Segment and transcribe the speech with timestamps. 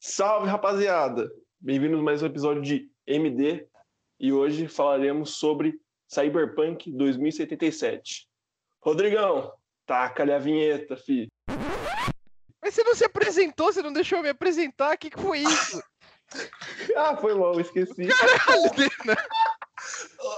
[0.00, 1.28] Salve, rapaziada!
[1.58, 3.66] Bem-vindos a mais um episódio de MD
[4.20, 5.74] e hoje falaremos sobre
[6.06, 8.28] Cyberpunk 2077.
[8.80, 9.52] Rodrigão,
[9.84, 11.26] taca-lhe a vinheta, fi.
[12.62, 14.94] Mas você não se apresentou, você não deixou eu me apresentar?
[14.94, 15.82] O que, que foi isso?
[16.96, 18.06] ah, foi mal, esqueci.
[18.06, 19.16] Caralho, Dena.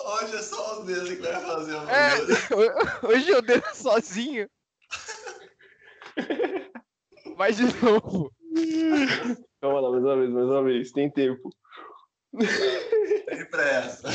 [0.07, 4.49] Hoje é só o dele que vai fazer o É, hoje eu dei sozinho.
[7.37, 8.33] Vai de novo.
[9.61, 11.51] Calma lá, mais uma vez, mais uma vez, tem tempo.
[13.27, 14.09] Tem pressa.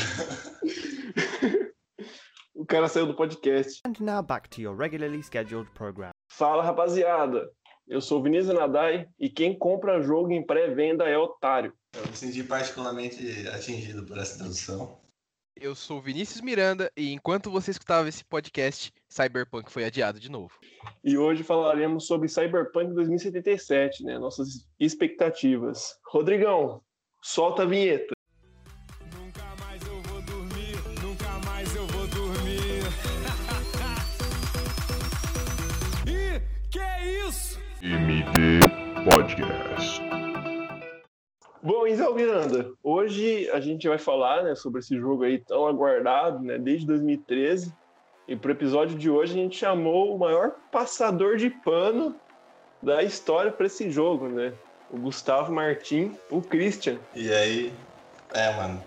[2.52, 3.80] O cara saiu do podcast.
[3.86, 6.10] And now back to your regularly scheduled program.
[6.32, 7.48] Fala, rapaziada!
[7.86, 11.72] Eu sou Vinícius Nadai e quem compra jogo em pré-venda é otário.
[11.94, 14.98] Eu me senti particularmente atingido por essa tradução.
[15.58, 20.52] Eu sou Vinícius Miranda e enquanto você escutava esse podcast, Cyberpunk foi adiado de novo.
[21.02, 24.18] E hoje falaremos sobre Cyberpunk 2077, né?
[24.18, 25.98] Nossas expectativas.
[26.06, 26.82] Rodrigão,
[27.22, 28.12] solta a vinheta.
[29.14, 32.82] Nunca mais eu vou dormir, nunca mais eu vou dormir.
[36.06, 37.58] Ih, que é isso?
[37.80, 38.60] MD
[39.10, 40.15] Podcast.
[41.66, 46.38] Bom, Isel Miranda, hoje a gente vai falar né, sobre esse jogo aí tão aguardado,
[46.38, 47.74] né, desde 2013.
[48.28, 52.14] E pro episódio de hoje a gente chamou o maior passador de pano
[52.80, 54.52] da história para esse jogo, né?
[54.92, 56.98] O Gustavo Martim, o Christian.
[57.16, 57.72] E aí,
[58.32, 58.80] é, mano,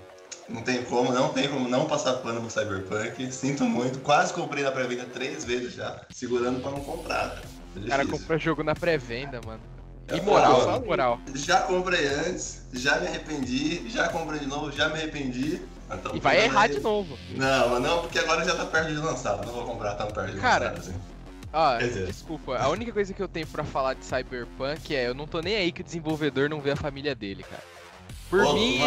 [0.48, 3.30] não tem como, não tem como não passar pano no Cyberpunk.
[3.30, 7.32] Sinto muito, quase comprei na pré-venda três vezes já, segurando pra não comprar.
[7.32, 7.42] cara.
[7.42, 9.79] Tá O cara compra jogo na pré-venda, mano.
[10.12, 11.20] É, Imoral, pô, só imoral.
[11.36, 15.62] Já comprei antes, já me arrependi, já comprei de novo, já me arrependi.
[16.04, 16.74] Tamo E vai errar aí.
[16.76, 17.18] de novo.
[17.32, 19.46] Não, não, porque agora já tá perto de lançado.
[19.46, 21.88] Não vou comprar tão perto de Cara, lançado assim.
[21.88, 25.26] Dizer- desculpa, a única coisa que eu tenho pra falar de Cyberpunk é eu não
[25.26, 27.64] tô nem aí que o desenvolvedor não vê a família dele, cara.
[28.30, 28.80] Por Pô, mim,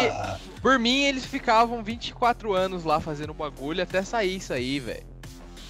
[0.61, 5.03] por mim eles ficavam 24 anos lá fazendo bagulho até sair isso aí, velho.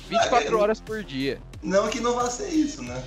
[0.10, 1.42] 24 Ah, horas por dia.
[1.64, 3.02] Não que não vá ser isso, né?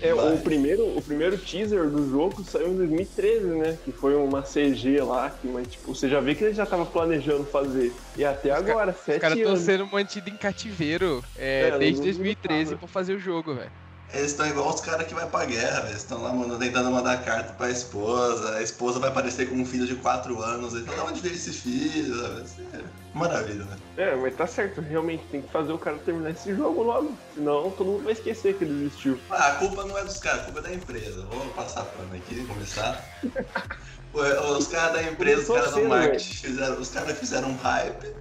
[0.00, 3.78] É, o primeiro, o primeiro teaser do jogo saiu em 2013, né?
[3.84, 6.84] Que foi uma CG lá, que, mas, tipo, você já vê que ele já tava
[6.84, 7.92] planejando fazer.
[8.16, 9.64] E até Os agora, Os sete caras estão anos.
[9.64, 12.78] sendo mantidos em cativeiro é, É, desde não 2013 duvidava.
[12.78, 13.70] pra fazer o jogo, velho.
[14.12, 15.88] Eles estão igual os caras que vai pra guerra.
[15.88, 18.56] Eles estão lá mandando, tentando mandar carta pra esposa.
[18.56, 20.74] A esposa vai aparecer com um filho de 4 anos.
[20.74, 22.44] Então, de onde veio esse filho?
[22.72, 23.76] É Maravilha, né?
[23.96, 27.16] É, mas tá certo, realmente tem que fazer o cara terminar esse jogo logo.
[27.34, 29.18] Senão todo mundo vai esquecer que ele existiu.
[29.30, 31.24] Ah, a culpa não é dos caras, a culpa é da empresa.
[31.26, 33.04] Vou passar pano aqui, começar.
[34.14, 38.14] Os caras da empresa, os caras do marketing, fizeram, os caras fizeram um hype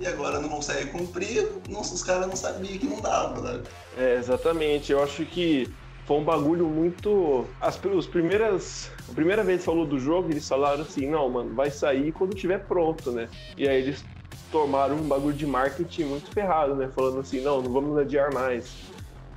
[0.00, 1.48] e agora não conseguem cumprir.
[1.68, 3.62] Não, os caras não sabiam que não dava, né?
[3.96, 4.92] É, exatamente.
[4.92, 5.72] Eu acho que
[6.06, 7.46] foi um bagulho muito.
[7.60, 8.90] As, primeiras.
[9.10, 12.34] A primeira vez que falou do jogo, eles falaram assim, não, mano, vai sair quando
[12.34, 13.28] tiver pronto, né?
[13.56, 14.04] E aí eles
[14.50, 16.88] tomaram um bagulho de marketing muito ferrado, né?
[16.94, 18.72] Falando assim, não, não vamos adiar mais.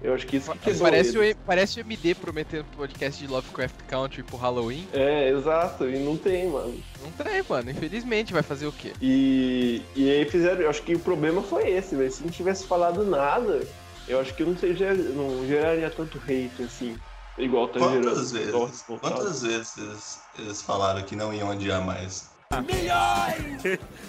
[0.03, 4.23] Eu acho que isso que Parece o, parece o MD prometendo podcast de Lovecraft Country
[4.23, 4.87] pro Halloween.
[4.91, 6.75] É, exato, e não tem, mano.
[7.03, 7.69] Não tem, mano.
[7.69, 8.93] Infelizmente vai fazer o quê?
[8.99, 12.11] E, e aí fizeram, eu acho que o problema foi esse, velho.
[12.11, 13.61] Se não tivesse falado nada,
[14.07, 16.97] eu acho que não, seja, não geraria tanto hate, assim,
[17.37, 18.03] igual tá gerando.
[18.03, 18.81] Quantas igual vezes?
[18.81, 19.13] resultado.
[19.13, 22.30] Quantas vezes eles, eles falaram que não iam adiar mais?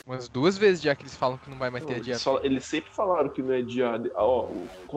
[0.06, 2.30] Umas duas vezes já que eles falam que não vai mais ter Não, adiamento.
[2.30, 4.10] eles, eles sempre falaram que não é adiado.
[4.14, 4.48] Ó,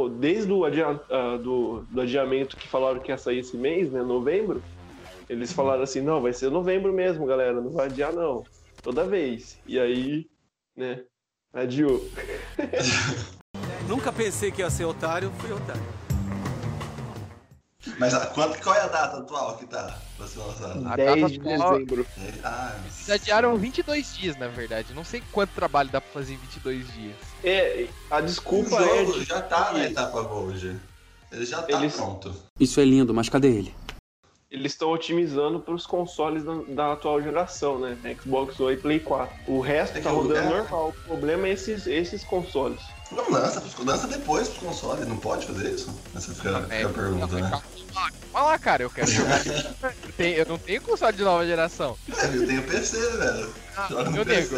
[0.09, 4.01] desde o adia- ah, do, do adiamento que falaram que ia sair esse mês, né?
[4.01, 4.63] Novembro,
[5.29, 7.61] eles falaram assim, não, vai ser novembro mesmo, galera.
[7.61, 8.43] Não vai adiar, não.
[8.81, 9.59] Toda vez.
[9.67, 10.27] E aí,
[10.75, 11.03] né?
[11.53, 12.03] Adiou.
[13.87, 15.81] Nunca pensei que ia ser otário, fui otário.
[17.99, 20.87] Mas a, quanto, qual é a data atual que tá pra ser lançado?
[20.87, 22.07] A 10 data de atual- dezembro.
[22.43, 24.93] Ah, Eles adiaram 22 dias, na verdade.
[24.93, 27.15] Não sei quanto trabalho dá pra fazer em 22 dias.
[27.43, 29.05] É, a o desculpa é.
[29.05, 30.79] jogo de já tá na etapa Gold.
[31.31, 32.35] Ele já tá Eles- pronto.
[32.59, 33.75] Isso é lindo, mas cadê ele?
[34.49, 37.97] Eles estão otimizando para os consoles da, da atual geração, né?
[38.21, 39.35] Xbox One e Play 4.
[39.47, 40.57] O resto É tá o- rodando é.
[40.59, 40.89] normal.
[40.89, 42.79] O problema é esses, esses consoles.
[43.11, 45.93] Não lança, lança depois pro console, não pode fazer isso?
[46.15, 47.49] Essa fica, fica a pergunta, né?
[47.93, 49.45] Calma lá, cara, eu quero jogar.
[49.47, 51.97] eu, tenho- eu não tenho console de nova geração.
[52.09, 53.53] É, eu tenho PC, velho.
[53.77, 54.55] Ah, Joga no eu nego.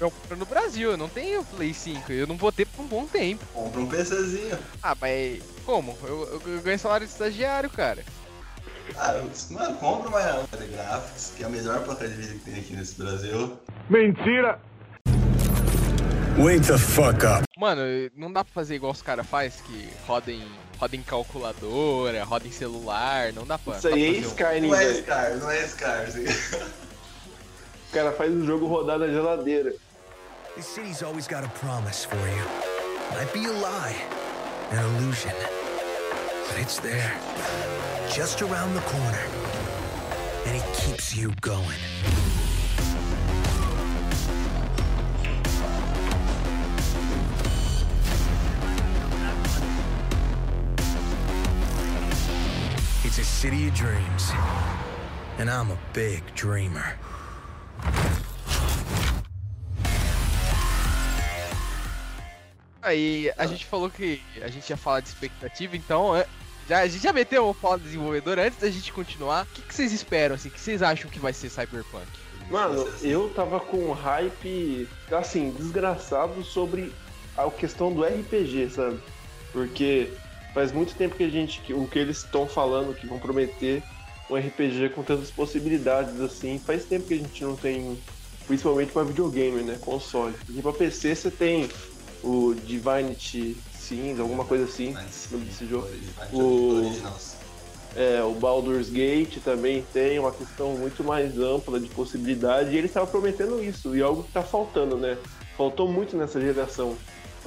[0.00, 2.10] Eu compro no Brasil, eu não tenho Play 5.
[2.12, 3.44] Eu não vou ter por um bom tempo.
[3.52, 4.58] Compra um PCzinho.
[4.82, 5.96] Ah, mas como?
[6.04, 8.02] Eu, eu, eu ganho salário de estagiário, cara.
[8.96, 12.60] Ah, eu, mano, compra uma Graphics, que é a melhor placa de vídeo que tem
[12.60, 13.58] aqui nesse Brasil.
[13.88, 14.58] Mentira!
[16.42, 17.44] Wake the fuck up.
[17.58, 17.82] Mano,
[18.16, 20.42] não dá pra fazer igual os caras faz, que roda em,
[20.78, 23.76] roda em calculadora, roda em celular, não dá pra.
[23.76, 26.00] Isso aí é um- Skyrim, Não é não é Scar.
[26.02, 26.24] assim.
[26.24, 29.72] O cara faz o jogo rodar na geladeira.
[30.56, 33.18] This city's always got a promise for you.
[33.18, 33.96] Might be a lie,
[34.72, 35.34] an illusion,
[36.48, 37.12] but it's there,
[38.14, 39.26] just around the corner,
[40.46, 41.78] and it keeps you going.
[53.40, 54.32] City of dreams,
[55.38, 56.98] and I'm a big dreamer.
[62.82, 66.26] Aí a gente falou que a gente ia falar de expectativa, então é,
[66.68, 69.44] já, a gente já meteu o pau do desenvolvedor antes da gente continuar.
[69.44, 70.48] O que, que vocês esperam, assim?
[70.48, 72.06] O que vocês acham que vai ser Cyberpunk?
[72.50, 76.92] Mano, eu tava com um hype, assim, desgraçado sobre
[77.38, 79.00] a questão do RPG, sabe?
[79.50, 80.12] Porque
[80.52, 83.82] faz muito tempo que a gente, que o que eles estão falando, que vão prometer
[84.28, 87.98] um RPG com tantas possibilidades, assim, faz tempo que a gente não tem,
[88.46, 89.78] principalmente pra videogame, né?
[89.80, 90.34] Console.
[90.46, 91.68] Porque pra PC você tem
[92.22, 94.96] o Divinity Sins, alguma coisa assim,
[95.30, 95.88] no desse jogo.
[96.32, 96.92] O...
[97.96, 102.86] É, o Baldur's Gate também tem uma questão muito mais ampla de possibilidade e ele
[102.86, 105.18] estava prometendo isso, e algo que tá faltando, né?
[105.56, 106.96] Faltou muito nessa geração.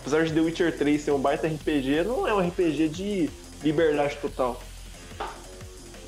[0.04, 3.30] Apesar de The Witcher 3 ser um baita RPG, não é um RPG de
[3.64, 4.62] liberdade total.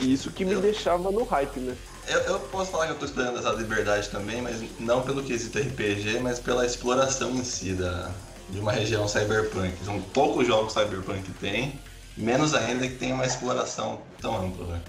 [0.01, 1.73] E isso que me Eu- deixava no hype, né?
[2.07, 5.57] Eu, eu posso falar que eu tô esperando essa liberdade também, mas não pelo quesito
[5.57, 8.11] RPG, mas pela exploração em si da,
[8.49, 9.73] de uma região cyberpunk.
[9.85, 11.79] São poucos jogos cyberpunk que tem,
[12.17, 14.81] menos ainda que tenha uma exploração tão ampla, né?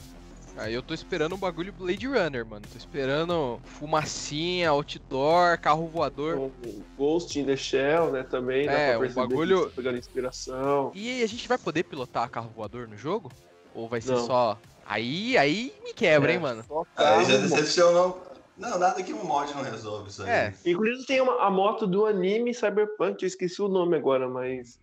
[0.58, 2.64] Aí eu tô esperando um bagulho Blade Runner, mano.
[2.70, 6.38] Tô esperando fumacinha, outdoor, carro voador.
[6.38, 6.50] O
[6.96, 10.92] Ghost in the Shell, né, também, É, um bagulho- pegando inspiração.
[10.94, 13.30] E aí, a gente vai poder pilotar carro voador no jogo?
[13.74, 14.26] Ou vai ser Não.
[14.26, 14.58] só.
[14.86, 16.64] Aí, aí me quebra, hein, É, mano.
[16.66, 18.24] só Aí já decepcionou.
[18.56, 20.30] Não, nada que um mod não resolve isso aí.
[20.30, 20.54] É.
[20.64, 24.78] Inclusive tem uma, a moto do anime Cyberpunk, eu esqueci o nome agora, mas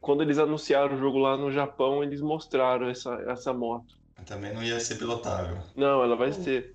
[0.00, 3.86] quando eles anunciaram o jogo lá no Japão, eles mostraram essa, essa moto.
[4.28, 5.56] Também não ia ser pilotável.
[5.74, 6.74] Não, ela vai ser.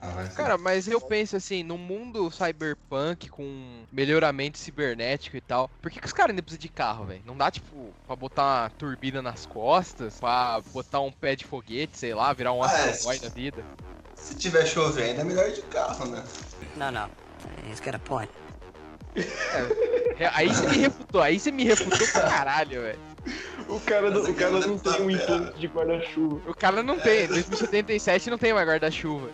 [0.00, 0.36] Ah, vai ser.
[0.36, 5.98] Cara, mas eu penso assim, no mundo cyberpunk com melhoramento cibernético e tal, por que,
[5.98, 7.22] que os caras ainda precisam de carro, velho?
[7.26, 11.98] Não dá, tipo, pra botar uma turbina nas costas, pra botar um pé de foguete,
[11.98, 12.90] sei lá, virar um Ah, é.
[12.90, 13.64] Astroboy da vida.
[14.14, 16.24] Se tiver chovendo, é melhor de carro, né?
[16.76, 17.10] No, no.
[17.68, 18.30] He's got a point.
[20.18, 23.13] É, Aí você me refutou, aí você me refutou pra caralho, velho.
[23.68, 26.40] O cara, não- o cara aquela não tem um implante de guarda-chuva.
[26.50, 29.28] O cara não tem, 2077 não tem mais guarda-chuva.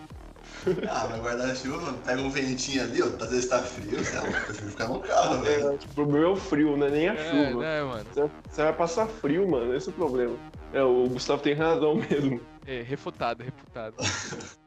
[0.89, 4.23] Ah, mas guarda-chuva, pega um ventinho ali, ó, às vezes tá frio, você é eu
[4.45, 5.73] prefiro ficar no carro, velho.
[5.73, 7.61] É, tipo, o problema é o frio, não é nem a É, chuva.
[7.63, 8.05] né, mano?
[8.13, 10.37] Você, você vai passar frio, mano, esse é o problema.
[10.73, 12.41] É, o Gustavo tem razão mesmo.
[12.67, 13.95] É, refutado, refutado.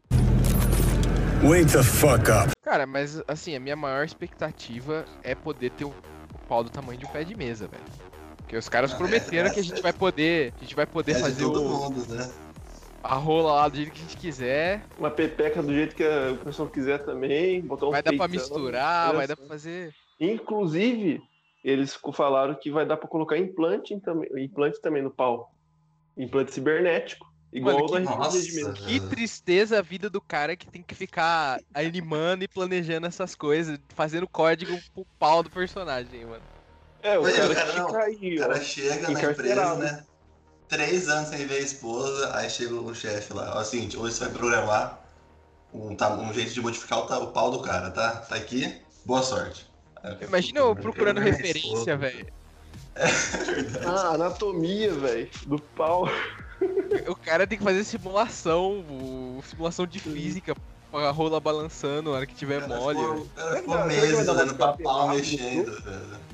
[1.44, 2.52] Wake the fuck up.
[2.64, 5.94] Cara, mas assim, a minha maior expectativa é poder ter o
[6.34, 7.84] o pau do tamanho de um pé de mesa, velho.
[8.54, 10.54] Porque os caras Ah, prometeram é, que a gente vai poder.
[10.56, 12.32] A gente vai poder É fazer todo o, mundo, né?
[13.02, 14.86] a rola lá do jeito que a gente quiser.
[14.96, 19.10] Uma pepeca do jeito que o pessoal quiser também, botar um Vai dar pra misturar,
[19.10, 19.92] olha vai dar pra fazer.
[20.20, 21.20] Inclusive,
[21.64, 25.50] eles falaram que vai dar pra colocar implante também, implante também no pau.
[26.16, 27.26] Implante cibernético.
[27.52, 28.74] Igual Mano, o que- Nossa, mesmo.
[28.74, 33.80] Que tristeza a vida do cara que tem que ficar animando e planejando essas coisas,
[33.96, 36.44] fazendo código pro pau do personagem, mano.
[37.04, 40.04] É, o Mas, cara, cara, que não, aí, O cara chega na empresa, né?
[40.70, 43.54] Três anos sem ver a esposa, aí chega o chefe lá.
[43.56, 45.00] Ó, é o seguinte, hoje você vai programar
[45.74, 48.12] um, tá, um jeito de modificar o, o pau do cara, tá?
[48.16, 49.68] Tá aqui, boa sorte.
[50.04, 52.26] Eu- Imagina eu procurando minha referência, velho.
[53.86, 56.06] Ah, anatomia, velho, do pau.
[57.08, 60.56] O cara tem que fazer simulação, simulação de física,
[60.92, 63.00] com a rola balançando na hora que tiver cara mole.
[63.00, 63.18] ficou-.
[63.18, 66.33] O cara Será ficou vai meses olhando pra pau mexendo, velho.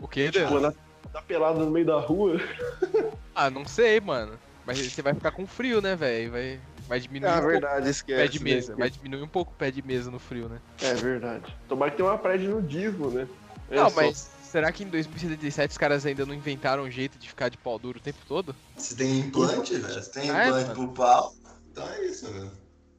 [0.00, 0.60] O que, Tipo, Dan?
[0.60, 0.74] na-
[1.12, 2.36] tá pelado no meio da rua.
[3.34, 4.38] Ah, não sei, mano.
[4.66, 6.32] Mas você vai ficar com frio, né, velho?
[6.32, 8.20] Vai, vai diminuir Ah, um pouco verdade, o esquece.
[8.22, 8.58] pé de né, mesa.
[8.60, 8.78] esquece.
[8.78, 10.60] Vai diminuir um pouco o pé de mesa no frio, né?
[10.82, 11.56] É verdade.
[11.68, 13.26] Tomara que tenha uma praia de nudismo, né?
[13.70, 17.18] É não, só- mas será que em 2077 os caras ainda não inventaram um jeito
[17.18, 18.54] de ficar de pau duro o tempo todo?
[18.76, 20.74] Se tem implante, velho, se tem Ah, é, implante mano.
[20.86, 21.32] pro pau,
[21.70, 22.50] então é isso, velho.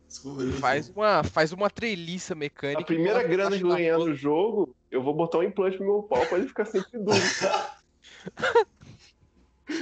[0.07, 0.53] Descobriu.
[0.53, 2.81] Faz uma, faz uma treliça mecânica.
[2.81, 6.25] A primeira grana que ganhar no jogo, eu vou botar um implante no meu pau
[6.27, 7.17] pra ele ficar sempre duro.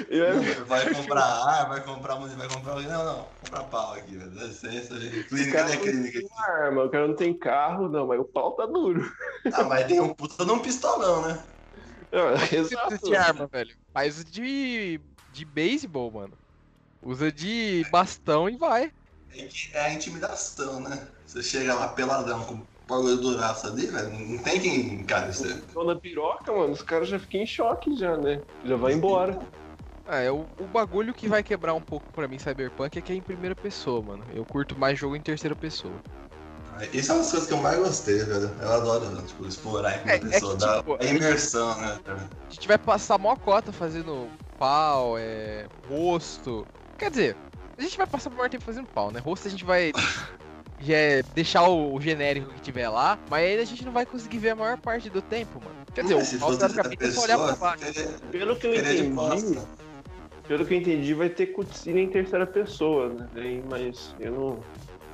[0.10, 0.34] É-
[0.66, 2.76] Vai comprar ar, vai comprar música, vai comprar.
[2.82, 4.34] Não, não, comprar pau aqui, velho.
[4.36, 5.20] Dá licença, gente.
[5.22, 6.20] O Clínica cara é não clínica.
[6.20, 9.02] tem uma arma, o cara não tem carro, não, mas o pau tá duro.
[9.52, 11.48] Ah, mas tem um puta de um pistolão, né?
[12.12, 12.88] Ah, Você Exato.
[12.88, 13.76] precisa de arma, velho.
[13.94, 15.00] Faz de.
[15.28, 16.38] de beisebol, mano.
[17.02, 18.92] Usa de bastão e vai.
[19.32, 21.08] É é a intimidação, né?
[21.26, 24.10] Você chega lá peladão com o bagulho duraço ali, velho.
[24.10, 25.54] Não tem quem encare você.
[25.70, 28.42] Então, na piroca, mano, os caras já ficam em choque já, né?
[28.66, 29.40] Já vai embora.
[30.08, 33.16] É, o, o bagulho que vai quebrar um pouco pra mim Cyberpunk é que é
[33.16, 34.24] em primeira pessoa, mano.
[34.34, 35.94] Eu curto mais jogo em terceira pessoa.
[36.94, 38.50] Isso é uma das coisas que eu mais gostei, velho.
[38.62, 40.54] Eu adoro, tipo, explorar em É, primeira é pessoa.
[40.54, 42.00] que, dá tipo, a imersão, né?
[42.08, 44.28] A gente vai passar mó cota fazendo
[44.58, 45.68] pau, é.
[45.88, 46.66] rosto.
[46.98, 47.38] Quer dizer,
[47.78, 49.20] a gente vai passar o maior tempo fazendo pau, né?
[49.20, 49.92] Rosto a gente vai.
[50.82, 54.06] já é deixar o, o genérico que tiver lá, mas aí a gente não vai
[54.06, 55.76] conseguir ver a maior parte do tempo, mano.
[55.94, 57.94] Quer dizer, Mas o terceira teoricamente é só olhar pra baixo.
[57.94, 59.60] seria- Pelo que eu entendi,
[60.48, 63.62] pelo que eu entendi, vai ter cutscene em terceira pessoa, né?
[63.70, 64.64] Mas eu não.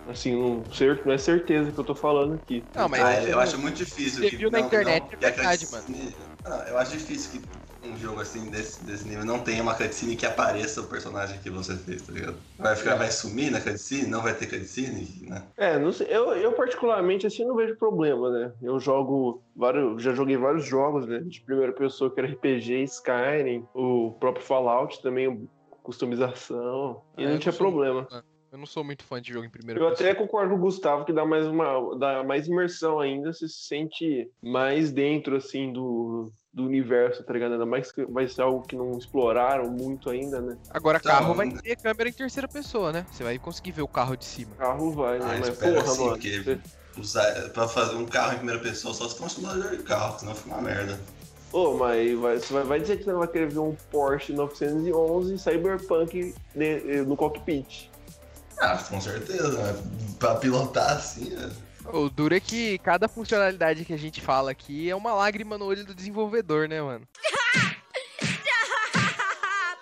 [0.07, 0.63] Assim, não,
[1.03, 2.63] não é certeza que eu tô falando aqui.
[2.75, 4.22] Não, mas Ah, eu acho muito difícil.
[4.22, 6.15] Você que, viu na não, internet, não, é verdade, cutscene-
[6.48, 7.41] Não, eu acho difícil que
[7.86, 11.50] um jogo assim desse, desse nível não tenha uma cutscene que apareça o personagem que
[11.50, 12.38] você fez, tá ligado?
[12.58, 14.08] Vai, ficar, vai sumir na cutscene?
[14.08, 15.44] Não vai ter cutscene, né?
[15.58, 18.54] É, não sei, eu, eu particularmente assim não vejo problema, né?
[18.62, 21.20] Eu jogo vários, já joguei vários jogos, né?
[21.20, 25.50] De primeira pessoa, que era RPG, Skyrim, o próprio Fallout também,
[25.84, 28.08] customização, e É, não tinha problema.
[28.55, 30.09] Eu não sou muito fã de jogo em primeira Eu pessoa.
[30.09, 33.65] até concordo com o Gustavo que dá mais uma, dá mais imersão ainda, você se
[33.67, 37.51] sente mais dentro assim do, do universo, tá ligado?
[37.51, 40.57] Ainda mais que vai ser algo que não exploraram muito ainda, né?
[40.69, 43.05] Agora, Então, carro vai ter câmera em terceira pessoa, né?
[43.12, 44.55] Você vai conseguir ver o carro de cima.
[44.55, 45.25] Carro vai, né?
[45.29, 46.12] Ah, Mas porra, assim, mano.
[46.13, 46.59] porque- você-
[46.97, 50.17] Usar, pra fazer um carro em primeira pessoa só se for um simulador de carro,
[50.17, 50.97] senão fica uma merda.
[51.51, 54.31] Ô, mas vai, você vai- vai dizer que você não vai querer ver um Porsche
[54.31, 56.33] 911 Cyberpunk
[57.05, 57.91] no cockpit.
[58.59, 59.83] Ah, com certeza?
[60.19, 61.51] Pra pilotar assim, né?
[61.93, 65.65] O duro é que cada funcionalidade que a gente fala aqui é uma lágrima no
[65.65, 67.07] olho do desenvolvedor, né, mano?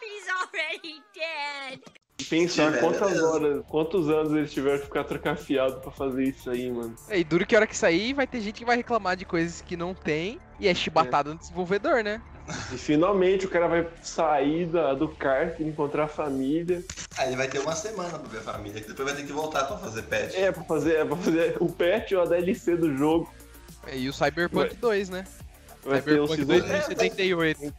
[0.03, 1.79] He's already dead.
[2.19, 6.49] E pensar Tiver, quantas horas, quantos anos eles tiveram que ficar trancafiado pra fazer isso
[6.49, 6.95] aí, mano.
[7.09, 9.25] É, e duro que a hora que sair vai ter gente que vai reclamar de
[9.25, 12.21] coisas que não tem e é chibatada no desenvolvedor, né?
[12.73, 16.83] E finalmente o cara vai sair da, do kart, encontrar a família.
[17.17, 19.33] Aí ele vai ter uma semana pra ver a família, que depois vai ter que
[19.33, 20.35] voltar pra fazer patch.
[20.35, 23.33] É, pra fazer, é pra fazer o patch ou a DLC do jogo.
[23.87, 25.25] É, E o Cyberpunk 2, né?
[25.83, 27.73] Vai ter o Cyberpunk Season 2078.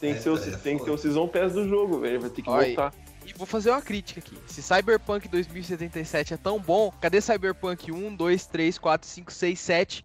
[0.00, 2.20] Tem que ser o, É, é tem que ter o Season Pass do jogo, velho.
[2.20, 2.94] Vai ter que Olha, voltar.
[3.24, 4.36] E vou fazer uma crítica aqui.
[4.46, 10.04] Se Cyberpunk 2077 é tão bom, cadê Cyberpunk 1, 2, 3, 4, 5, 6, 7,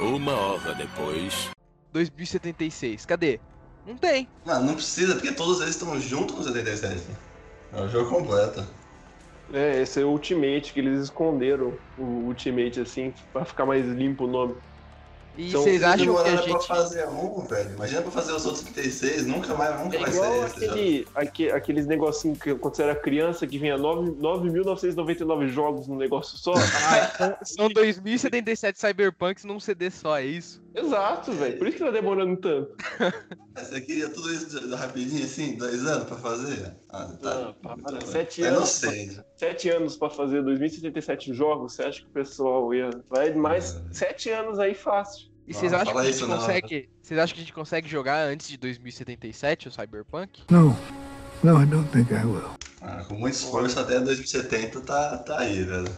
[0.00, 1.50] Uma hora depois.
[1.92, 3.04] 2076?
[3.06, 3.40] Cadê?
[3.86, 4.28] Não tem.
[4.44, 7.00] Não, não precisa, porque todos eles estão juntos no 77.
[7.72, 8.64] É o jogo completo.
[9.52, 14.24] É, esse é o Ultimate, que eles esconderam o Ultimate assim, pra ficar mais limpo
[14.24, 14.54] o nome.
[15.38, 16.50] E Então, vocês acham que a gente.
[16.50, 17.70] pra fazer um, velho.
[17.76, 20.60] Imagina pra fazer os outros 36, nunca mais, nunca É vai igual ser esse.
[20.60, 20.72] jogo.
[20.72, 25.96] aquele, aque- aqueles negocinhos que quando você era criança que vinha 9 9.999 jogos num
[25.96, 26.52] negócio só.
[27.44, 30.60] São 2077 Cyberpunks num CD só, é isso?
[30.74, 31.58] Exato, velho.
[31.58, 32.74] Por isso que tá demorando tanto.
[33.56, 36.72] Você queria tudo isso rapidinho assim, dois anos pra fazer?
[36.90, 37.54] Ah, tá.
[37.64, 38.00] Ah, para.
[38.02, 38.68] Sete Eu não anos.
[38.68, 39.18] sei.
[39.36, 42.90] Sete anos pra fazer 2077 jogos, você acha que o pessoal ia.
[43.08, 43.82] Vai mais É.
[43.94, 45.28] sete anos aí fácil.
[45.46, 46.36] E Não, vocês acham que a gente não.
[46.38, 46.90] consegue.
[47.02, 50.42] Vocês acham que a gente consegue jogar antes de 2077 o Cyberpunk?
[50.50, 50.76] No.
[51.42, 52.50] No, I don't think I will.
[52.82, 55.88] Ah, com muito esforço até 2070 tá, tá aí, velho.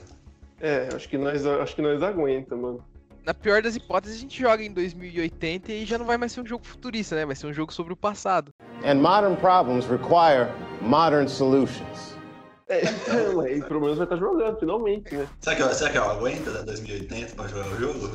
[0.60, 2.84] É, acho que nós, acho que nós aguenta, mano.
[3.30, 6.40] Na pior das hipóteses, a gente joga em 2080 e já não vai mais ser
[6.40, 7.25] um jogo futurista, né?
[7.25, 8.52] Vai ser um jogo sobre o passado.
[8.84, 12.16] And modern problems require modern solutions.
[12.68, 12.82] É,
[13.37, 15.28] mas pelo menos vai estar jogando, finalmente, né?
[15.38, 18.10] Será que, será que eu aguento até 2080 pra jogar o jogo?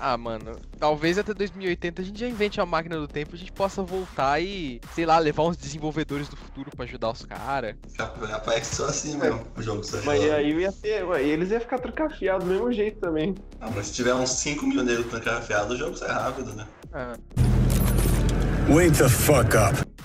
[0.00, 3.38] Ah, mano, talvez até 2080 a gente já invente uma máquina do tempo e a
[3.38, 7.74] gente possa voltar e, sei lá, levar uns desenvolvedores do futuro pra ajudar os caras.
[7.96, 11.50] Capaz que só assim mesmo, o jogo só Mas aí ia ter, ué, e eles
[11.50, 13.34] iam ficar trancafiados do mesmo jeito também.
[13.60, 16.66] Ah, mas se tiver uns 5 mil negros trancafiados, o jogo sai rápido, né?
[16.92, 17.14] Ah.
[18.68, 19.97] Wake the fuck up.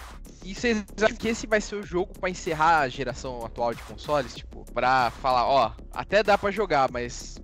[0.44, 3.82] E vocês acham que esse vai ser o jogo pra encerrar a geração atual de
[3.84, 4.36] consoles?
[4.36, 7.38] Tipo, pra falar, ó, até dá pra jogar, mas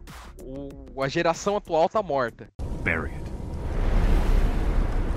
[0.43, 2.49] o- a geração atual tá morta.
[2.83, 3.31] Bury it.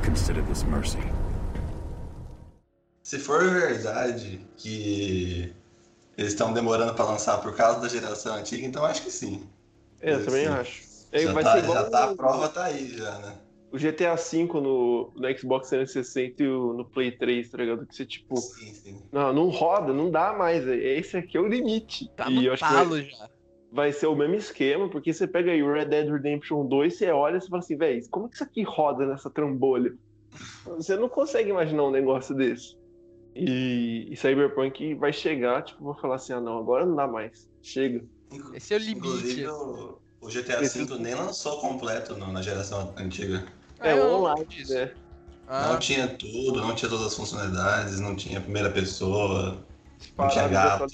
[0.09, 0.99] Consider this mercy.
[3.03, 5.53] Se for verdade que
[6.17, 9.49] eles estão demorando pra lançar por causa da geração antiga, então acho que sim.
[10.01, 10.53] É, eu também Sim.
[10.53, 10.83] acho.
[11.11, 13.35] É, já, vai tá, ser igual já tá, a prova tá aí já, né?
[13.73, 17.87] O GTA V no, no Xbox 360 e o- no Play 3, tá ligado?
[17.87, 19.03] Que você, tipo, Sim, sim.
[19.11, 20.67] não, não roda, não dá mais.
[20.67, 22.09] Esse aqui é o limite.
[22.17, 23.29] Tá e no eu acho que vai, já.
[23.73, 27.11] vai ser o mesmo esquema, porque você pega aí o Red Dead Redemption 2, você
[27.11, 29.93] olha e você fala assim, velho, como que isso aqui roda nessa trambolha?
[30.65, 32.77] Você não consegue imaginar um negócio desse.
[33.35, 37.49] E, e Cyberpunk vai chegar, tipo, vou falar assim, ah não, agora não dá mais.
[37.63, 38.05] Chega.
[38.55, 38.99] Esse é o limite.
[38.99, 43.43] Inclusive, o, o GTA V nem lançou completo no- na geração antiga.
[43.83, 44.75] É, não online, disso.
[44.75, 44.91] né?
[45.47, 49.59] Ah, Não tinha tudo, não tinha todas as funcionalidades, não tinha primeira pessoa,
[50.17, 50.87] não tinha gato.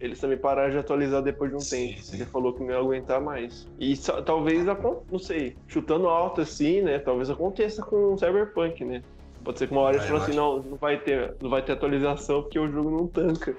[0.00, 2.02] Eles também pararam de atualizar depois de um Sim, tempo.
[2.02, 2.16] sim.
[2.18, 3.68] Você falou que não ia aguentar mais.
[3.78, 6.98] E só- talvez, não sei, chutando alto assim, né?
[6.98, 9.00] Talvez aconteça com o Cyberpunk, né?
[9.44, 11.48] Pode ser que uma hora eles Ah, falem eu assim, não, não vai, ter, não
[11.48, 13.56] vai ter atualização porque o jogo não tanca.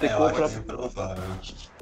[0.00, 0.48] É, eu acho comprar.
[0.48, 1.24] bem provável.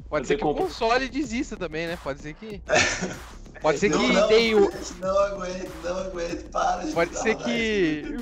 [0.09, 1.99] pode ser você que o compra- console desista também, né?
[2.03, 2.63] Pode ser que.
[3.63, 4.69] Pode ser Não, que não, Day One.
[5.01, 7.47] Não aguento, não aguento, para de Pode ser mais.
[7.47, 8.17] que.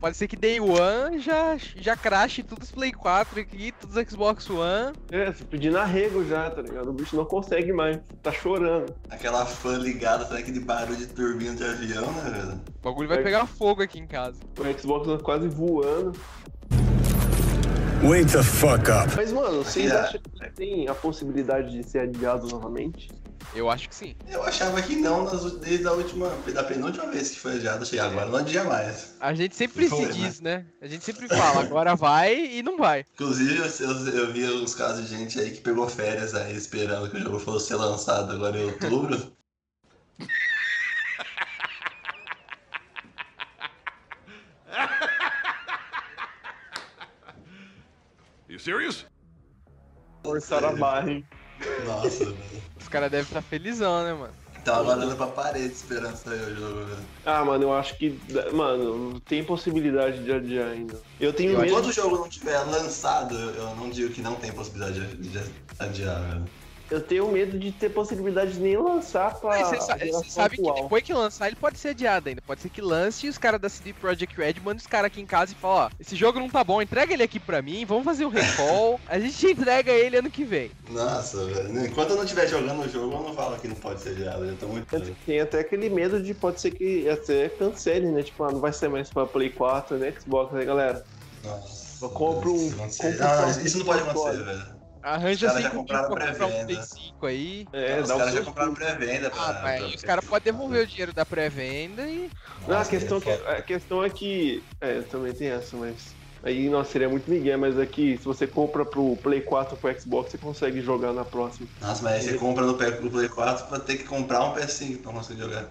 [0.00, 4.08] Pode ser que Day One já, já crache tudo os Play 4 aqui, todos os
[4.08, 4.92] Xbox One.
[5.10, 6.90] É, você pedindo arrego já, tá ligado?
[6.90, 8.94] O bicho não consegue mais, tá chorando.
[9.10, 12.60] Aquela fã ligada, sabe aquele barulho de turbina de avião, né, velho?
[12.78, 13.22] O bagulho vai É.
[13.24, 14.38] pegar fogo aqui em casa.
[14.56, 16.12] O Xbox tá quase voando.
[18.02, 19.08] Wake the fuck up.
[19.16, 19.96] Mas, mano, vocês É.
[20.00, 23.08] acham que tem a possibilidade de ser adiado novamente?
[23.54, 24.14] Eu acho que sim.
[24.28, 28.00] Eu achava que não nas- desde a última, da penúltima vez que foi adiado, cheguei
[28.04, 29.16] agora, não adia mais.
[29.20, 30.12] A gente sempre Foi, se né?
[30.28, 30.64] diz, né?
[30.80, 33.04] A gente sempre fala, agora vai e não vai.
[33.14, 37.10] Inclusive, eu, eu, eu vi uns casos de gente aí que pegou férias aí esperando
[37.10, 39.32] que o jogo fosse ser lançado agora em outubro.
[48.48, 49.04] You serious?
[50.28, 51.24] Forçaram a barra, hein?
[51.86, 52.36] Nossa, velho.
[52.78, 54.34] Os caras devem estar felizão, né, mano?
[54.66, 56.98] Agora olhando pra parede esperando sair o jogo, velho.
[57.24, 58.20] Ah, mano, eu acho que.
[58.52, 61.00] Mano, tem possibilidade de adiar ainda.
[61.18, 61.70] Eu tenho Eu medo.
[61.70, 65.40] Enquanto o jogo não tiver lançado, eu não digo que não tem possibilidade de, de
[65.78, 66.44] adiar, velho.
[66.90, 69.58] Eu tenho medo de ter possibilidade de nem lançar pra.
[69.64, 72.40] Você sa- a geração você sabe que depois que lançar, ele pode ser adiado ainda.
[72.40, 75.20] Pode ser que lance e os caras da CD Projekt Red mandam os caras aqui
[75.20, 77.84] em casa e falam, ó, esse jogo não tá bom, entrega ele aqui pra mim,
[77.84, 80.70] vamos fazer um recall, a gente entrega ele ano que vem.
[80.88, 81.86] Nossa, velho.
[81.86, 84.44] Enquanto eu não estiver jogando o jogo, eu não falo que não pode ser adiado.
[84.46, 84.86] Eu tô muito.
[84.88, 88.22] Tem- Tem até aquele medo de pode ser que até cancele, né?
[88.22, 90.12] Tipo, ah, não vai ser mais pra Play 4, né?
[90.18, 91.04] Xbox, né, galera?
[91.44, 92.04] Nossa.
[92.04, 93.10] Eu compro um- Isso não sei.
[93.10, 94.77] compro um Ah, próximo isso não pode acontecer, velho.
[95.14, 96.66] Arranja Os caras já cinco compraram dias pra comprar um pré-venda.
[96.66, 97.66] Play 5 aí.
[97.72, 99.40] É, Os caras um já compraram pré-venda pra.
[99.42, 102.30] Ah, mas pra- os caras podem devolver o dinheiro da pré-venda e.
[102.66, 104.62] Não, a questão, que, seria a questão é que.
[104.80, 106.16] É, também tem essa, mas.
[106.42, 110.30] Aí, nossa, seria muito migué, mas aqui, se você compra pro Play 4 pro Xbox,
[110.30, 111.66] você consegue jogar na próxima.
[111.80, 114.54] Nossa, mas aí você compra no Play- no Play 4 pra ter que comprar um
[114.54, 115.66] PS5 pra conseguir jogar.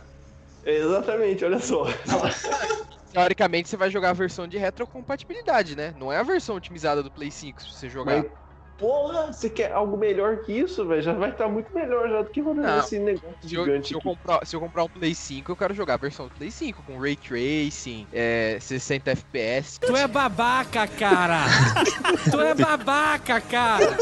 [0.65, 1.86] É, exatamente, olha só.
[3.13, 5.93] Teoricamente, você vai jogar a versão de retrocompatibilidade, né?
[5.97, 8.17] Não é a versão otimizada do Play 5 se você jogar.
[8.23, 8.32] Mas,
[8.77, 11.01] porra, você quer algo melhor que isso, velho?
[11.01, 12.79] Já vai estar muito melhor já do que rodando Não.
[12.79, 15.55] esse negócio Se eu, gigante se, eu comprar, se eu comprar um Play 5, eu
[15.55, 19.79] quero jogar a versão do Play 5, com Ray Tracing, é, 60 FPS.
[19.79, 21.45] Tu é babaca, cara!
[22.31, 23.97] tu é babaca, cara!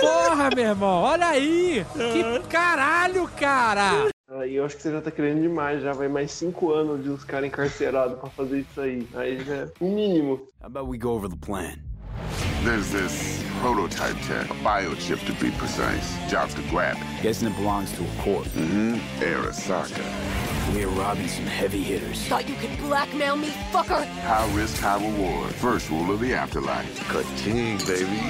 [0.00, 1.84] Porra, meu irmão, olha aí!
[1.94, 4.10] Que caralho, cara!
[4.28, 7.10] Aí eu acho que você já tá querendo demais, já vai mais cinco anos de
[7.10, 9.06] uns caras encarcerados pra fazer isso aí.
[9.14, 10.48] Aí já é o mínimo.
[10.60, 11.91] How about we go over the plan?
[12.64, 16.16] There's this prototype tech, a biochip to be precise.
[16.28, 17.22] Job's to grab it.
[17.22, 18.46] Guessing it belongs to a corp.
[18.48, 18.94] Mm-hmm.
[19.22, 20.74] Arasaka.
[20.74, 22.22] We're robbing some heavy hitters.
[22.28, 24.06] Thought you could blackmail me, fucker?
[24.22, 25.52] High risk, high reward.
[25.54, 26.88] First rule of the afterlife.
[27.36, 28.20] King, baby.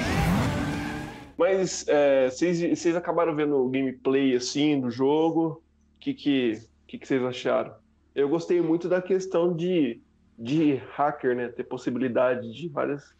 [1.37, 5.61] Mas é, vocês vocês acabaram vendo o gameplay assim do jogo.
[5.95, 7.73] O que, que, que, que vocês acharam?
[8.15, 10.01] Eu gostei muito da questão de,
[10.37, 11.47] de hacker, né?
[11.47, 13.15] Ter possibilidade de várias,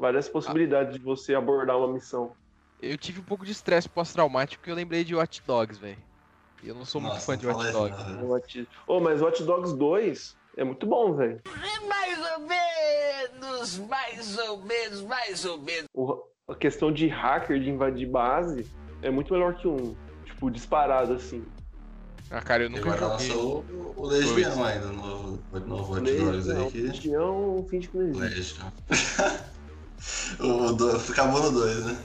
[0.00, 2.34] várias possibilidades de você abordar uma missão.
[2.80, 5.98] Eu tive um pouco de estresse pós-traumático porque eu lembrei de Watch Dogs, velho.
[6.62, 8.24] E eu não sou muito Nossa, fã de Watch Dogs.
[8.24, 8.68] Watch...
[8.86, 11.40] Oh, mas Watch Dogs 2 é muito bom, velho.
[11.86, 15.86] Mais ou menos, mais ou menos, mais ou menos.
[15.94, 18.68] O- A questão de hacker, de invadir base,
[19.02, 19.96] é muito melhor que um.
[20.24, 21.44] Tipo, disparado assim.
[22.30, 23.28] Ah, cara, eu nunca agora joguei.
[23.28, 24.92] lançou o, Legião ainda, o
[25.60, 26.82] novo, Watch Dogs aí que.
[26.82, 28.60] Legião, finge que não existe.
[28.60, 28.72] Legião.
[30.38, 31.96] o do, acabou no 2, né?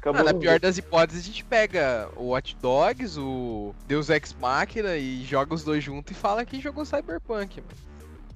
[0.00, 4.34] Acabou Ah, na pior das hipóteses, a gente pega o Watch Dogs, o Deus Ex
[4.40, 7.82] Machina e joga os dois juntos e fala que jogou Cyberpunk, mano.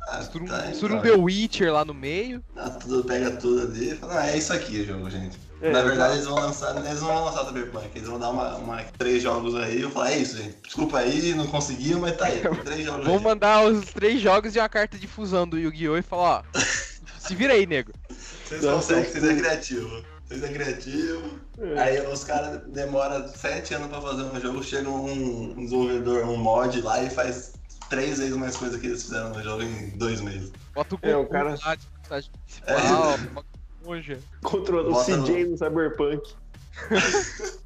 [0.09, 1.01] Ah, Mistura um, tá, então.
[1.03, 2.41] The Witcher lá no meio.
[2.57, 5.37] Ah, tudo, pega tudo ali e fala, ah, é isso aqui o jogo, gente.
[5.61, 8.85] É, Na verdade, eles vão lançar, eles vão lançar Cyberpunk, eles vão dar uma, uma-
[8.97, 10.55] três jogos aí, eu falar, é isso, gente.
[10.63, 12.41] Desculpa aí, não conseguiu, mas tá aí.
[12.63, 13.25] Três jogos Vou aí.
[13.25, 15.97] mandar os três jogos e uma carta de fusão do Yu-Gi-Oh!
[15.97, 16.59] e falar, ó.
[17.27, 17.93] se vira aí, nego.
[18.45, 20.05] Vocês conseguem, vocês é criativo.
[20.27, 21.41] Vocês é criativo.
[21.79, 26.37] Aí os caras demoram sete anos pra fazer um jogo, chega um, um desenvolvedor, um
[26.37, 27.53] mod lá e faz
[27.89, 30.53] três vezes mais coisa que eles fizeram no jogo em dois meses.
[30.75, 33.47] Bota o É, o cara- lá de personagem principal, bota
[33.83, 34.19] o Monja.
[34.43, 36.35] Controlando o Bota CJ no Cyberpunk.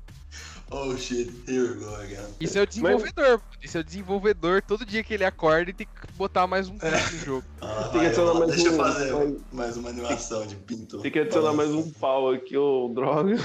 [0.73, 2.25] Oh shit, here we go again.
[2.39, 3.43] Isso é o desenvolvedor, mano.
[3.61, 6.79] Isso é o desenvolvedor, todo dia que ele acorda e tem que botar mais um
[6.79, 7.45] pinto no jogo.
[7.61, 11.01] Ah, Tem que adicionar mais deixa eu um- fazer mais- mais uma animação de pinto.
[11.01, 13.37] Tem que adicionar mais um pau aqui, ô droga.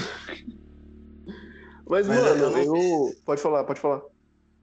[1.88, 2.76] Mas, Mas mano, eu não
[3.08, 3.14] eu.
[3.24, 4.00] Pode falar, pode falar.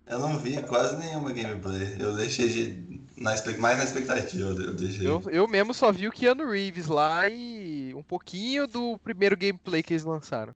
[0.07, 1.95] Eu não vi quase nenhuma gameplay.
[1.99, 4.49] Eu deixei de, na, mais na expectativa.
[4.49, 5.05] Eu deixei.
[5.07, 9.81] Eu, eu mesmo só vi o Keanu Reeves lá e um pouquinho do primeiro gameplay
[9.83, 10.53] que eles lançaram.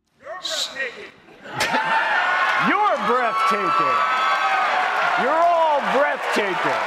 [2.69, 3.97] You're breathtaking.
[5.21, 6.81] You're all breathtaking.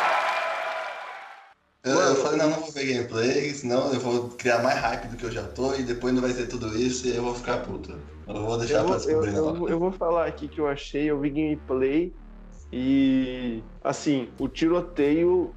[1.82, 5.16] Eu, eu falei, não, não vou ver gameplay, senão eu vou criar mais hype do
[5.16, 7.58] que eu já tô e depois não vai ser tudo isso e eu vou ficar
[7.64, 7.90] puto.
[8.28, 10.68] Eu vou deixar Eu pra eu, descobrir eu vou- eu vou falar aqui que eu
[10.68, 12.12] achei, eu vi gameplay
[12.70, 15.54] e assim, o tiroteio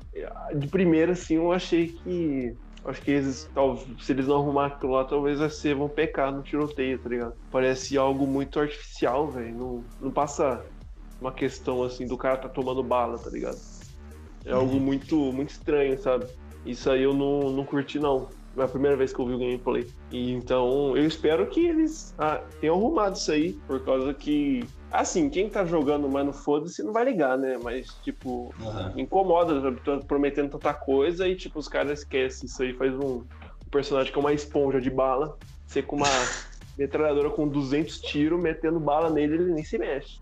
[0.55, 4.93] de primeira assim, eu achei que acho que eles, tal- se eles não arrumar aquilo
[4.93, 7.33] lá, talvez vai ser vão pecar no tiroteio, tá ligado?
[7.49, 9.57] Parece algo muito artificial, velho.
[9.57, 10.63] Não, não passa
[11.19, 13.57] uma questão assim do cara tá tomando bala, tá ligado?
[14.45, 16.27] É algo muito, muito estranho, sabe?
[16.65, 18.27] Isso aí eu não, não curti, não.
[18.57, 19.85] É a primeira vez que eu vi o gameplay.
[20.11, 24.61] E então eu espero que eles ah, tenham arrumado isso aí, por causa que.
[24.93, 27.57] Assim, quem tá jogando mais no foda-se não vai ligar, né?
[27.63, 28.93] Mas, tipo, Aham.
[28.95, 29.75] incomoda?
[29.83, 32.75] Tô prometendo tanta coisa e, tipo, os caras esquecem isso aí.
[32.75, 36.05] Faz um, um personagem que é uma esponja de bala, ser com uma
[36.77, 40.19] metralhadora com 200 tiros, metendo bala nele, ele nem se mexe.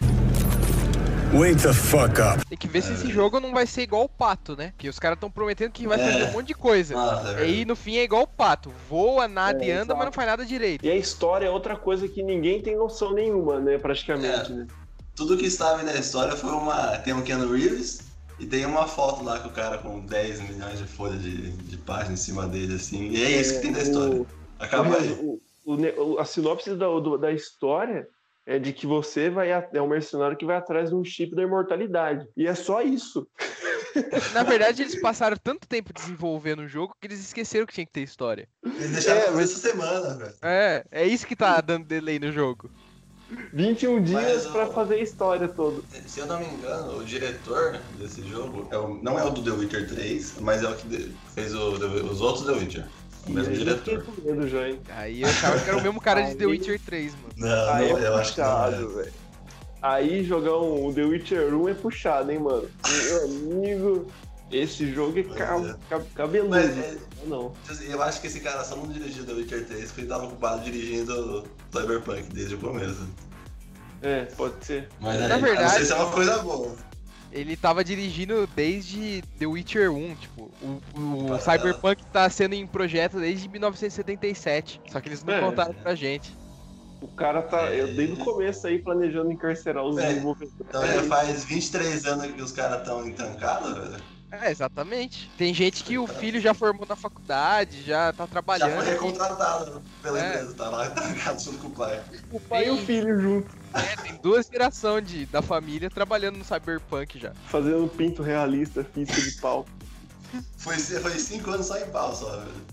[1.34, 2.46] Wake the fuck up.
[2.48, 4.74] Tem que ver se esse jogo não vai ser igual o pato, né?
[4.78, 6.12] Que os caras estão prometendo que vai É.
[6.12, 6.94] fazer um monte de coisa.
[6.94, 8.72] Nossa, é Aí no fim é igual o pato.
[8.90, 9.96] Voa, nada É, e anda, exato.
[9.98, 10.86] mas não faz nada direito.
[10.86, 13.78] E a história é outra coisa que ninguém tem noção nenhuma, né?
[13.78, 14.56] Praticamente, É.
[14.56, 14.68] né?
[15.16, 16.98] Tudo que estava na história foi uma.
[16.98, 18.02] Tem um Keanu Reeves
[18.38, 21.78] e tem uma foto lá com o cara com 10 milhões de folhas de, de
[21.78, 23.10] página em cima dele, assim.
[23.10, 24.26] E é isso que tem da história.
[24.60, 25.12] Acaba aí.
[25.14, 28.08] O, o, ne- o- a sinopse da, do- da história
[28.46, 31.44] é de que você vai é um mercenário que vai atrás de um chip da
[31.44, 32.28] imortalidade.
[32.36, 33.28] E é só isso.
[34.34, 37.92] Na verdade, eles passaram tanto tempo desenvolvendo o jogo que eles esqueceram que tinha que
[37.92, 38.48] ter história.
[38.64, 40.34] Eles deixaram É, mas- essa semana, velho.
[40.42, 42.70] É, é isso que tá dando delay no jogo.
[43.54, 45.82] 21 dias pra fazer a história toda.
[46.06, 49.42] Se eu não me engano, o diretor desse jogo é o- não é o do
[49.42, 51.72] The Witcher 3, mas é o que fez o-
[52.12, 52.88] os outros The Witcher.
[53.28, 54.04] O mesmo aí eu diretor.
[54.04, 54.80] com medo já, hein?
[54.90, 57.26] Aí eu achava que era o mesmo cara de The Witcher 3, mano.
[57.38, 59.00] Não, Aí não, é eu acho que não.
[59.02, 59.08] é.
[59.82, 62.70] Aí jogar um The Witcher 1 é puxado, hein, mano?
[62.88, 64.08] Meu amigo,
[64.52, 65.76] esse jogo é, ca Pois é.
[65.90, 66.50] ca- cabeludo.
[66.52, 67.54] Mas, é, Não.
[67.88, 70.62] Eu acho que esse cara só não dirigiu The Witcher 3 porque ele tava ocupado
[70.64, 73.08] dirigindo Cyberpunk desde o começo.
[74.04, 74.90] É, pode ser.
[75.00, 76.76] Mas Na aí, não verdade, sei se é uma coisa boa.
[77.32, 81.40] Ele tava dirigindo desde The Witcher 1, tipo, o, o Tá.
[81.40, 84.82] Cyberpunk tá sendo em projeto desde 1977.
[84.92, 85.40] Só que eles não É.
[85.40, 86.36] contaram pra gente.
[87.02, 87.82] O cara tá, É.
[87.82, 90.54] eu desde o começo aí, planejando encarcerar os É, desenvolvedores.
[90.60, 94.04] Então já faz 23 anos que os caras estão entancados, velho.
[94.32, 95.30] É, exatamente.
[95.38, 98.76] Tem gente que o filho já formou na faculdade, já tá Já trabalhando.
[98.84, 100.30] foi recontratado pela É.
[100.36, 102.02] empresa, tá lá trancado junto com o pai.
[102.32, 106.46] O pai e o filho junto, É, tem duas gerações de, da família trabalhando no
[106.46, 107.34] Cyberpunk já.
[107.48, 109.66] fazendo um pinto realista, física de pau.
[110.58, 112.72] Foi, foi 5 anos só em pau, só, velho.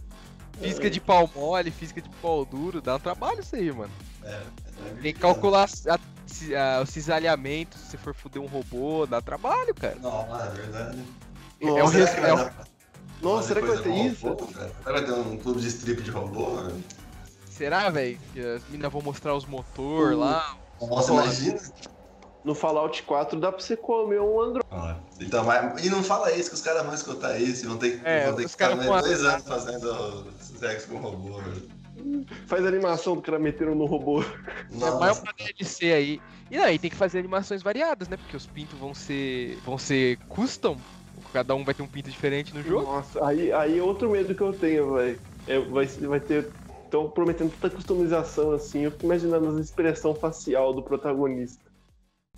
[0.60, 3.92] Física de pau mole, física de pau duro, dá um trabalho isso aí, mano.
[4.24, 4.40] É,
[5.02, 9.96] Tem que calcular a- a- o cisalhamento, se for fuder um robô, dá trabalho, cara.
[10.00, 10.98] Não, é verdade.
[11.60, 12.50] É um Nossa, será que vai é um-
[13.20, 14.28] Nossa, será que vai ter isso?
[14.28, 14.46] robô?
[14.46, 16.46] Será que vai ter um clube de strip de robô?
[17.50, 18.18] Será, velho?
[18.32, 20.18] Que as minas vão mostrar os motor Uh.
[20.18, 20.56] lá.
[20.80, 21.12] Nossa, Nossa.
[21.12, 21.60] imagina.
[22.44, 24.64] No Fallout 4 dá pra você comer um Android.
[24.70, 27.76] Ah, Então, mas, e não fala isso, que os caras vão escutar isso e vão
[27.76, 31.38] ter, É, vão ter os que ficar caras mais dois anos fazendo sexo com robô,
[31.38, 31.68] velho.
[32.46, 34.22] Faz a animação do cara metendo no robô.
[34.22, 36.22] É mais uma DLC aí.
[36.48, 38.16] E aí tem que fazer animações variadas, né?
[38.16, 39.58] Porque os pintos vão ser.
[39.66, 40.78] vão ser custom.
[41.32, 42.82] Cada um vai ter um pinto diferente no jogo.
[42.82, 45.20] Nossa, aí, aí é outro medo que eu tenho, velho.
[45.46, 46.50] É, vai, vai ter.
[46.84, 48.80] Estão prometendo tanta customização assim.
[48.84, 51.62] Eu fico imaginando a expressão facial do protagonista.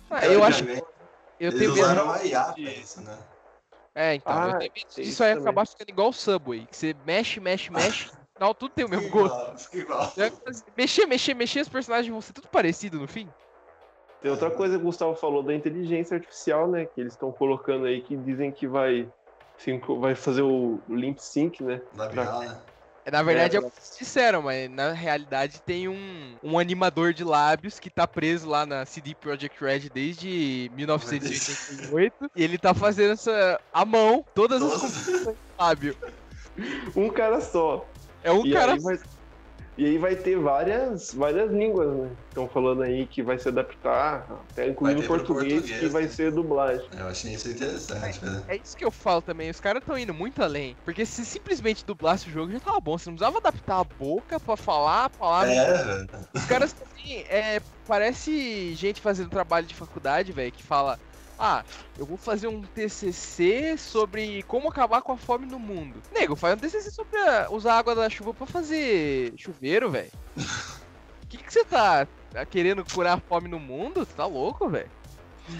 [0.09, 0.65] Ah, eu acho.
[0.65, 0.91] Teoricamente,
[1.39, 2.17] Eu Eles tenho usaram medo.
[2.17, 3.17] uma IA pra isso, né?
[3.95, 4.33] É, então.
[4.33, 5.43] Ah, eu tenho medo disso isso aí também.
[5.43, 6.65] acabar ficando igual o Subway.
[6.65, 9.35] Que você mexe, mexe, mexe final tudo tem o mesmo gosto.
[9.35, 10.13] igual, fica igual.
[10.17, 10.31] É,
[10.75, 13.29] Mexer, mexer, mexer, os personagens vão ser tudo parecido no fim.
[14.21, 16.85] Tem outra coisa que o Gustavo falou da inteligência artificial, né?
[16.85, 19.09] Que eles estão colocando aí que dizem que vai,
[19.57, 21.81] synco- vai fazer o limp sync, né?
[21.95, 22.61] Labial, né?
[23.03, 26.59] É, Na verdade é, É, o que eles disseram, mas na realidade tem um, um
[26.59, 32.59] animador de lábios que tá preso lá na CD Projekt Red desde 1988 e ele
[32.59, 34.81] tá fazendo essa à mão todas as Todas.
[34.81, 35.95] composições de lábio.
[36.95, 37.83] Um cara só.
[38.23, 38.95] É um e cara Aí vai,
[39.81, 42.11] e aí vai ter várias, várias línguas, né?
[42.27, 46.07] Estão falando aí que vai se adaptar, até incluindo português, português, que vai né?
[46.07, 46.87] ser dublagem.
[46.95, 48.45] Eu achei isso interessante, velho.
[48.47, 50.75] É isso que eu falo também, os caras estão indo muito além.
[50.85, 54.39] Porque se simplesmente dublasse o jogo já tava bom, você não precisava adaptar a boca
[54.39, 55.51] pra falar a palavra.
[55.51, 56.07] É, velho.
[56.35, 60.99] Os caras também, é, parece gente fazendo trabalho de faculdade, velho, que fala:
[61.43, 61.63] Ah,
[61.97, 65.99] eu vou fazer um TCC sobre como acabar com a fome no mundo.
[66.13, 70.11] Nego, faz um TCC sobre a- usar a água da chuva pra fazer chuveiro, velho.
[71.23, 74.01] O que você tá, tá querendo curar a fome no mundo?
[74.05, 74.91] Você tá louco, velho?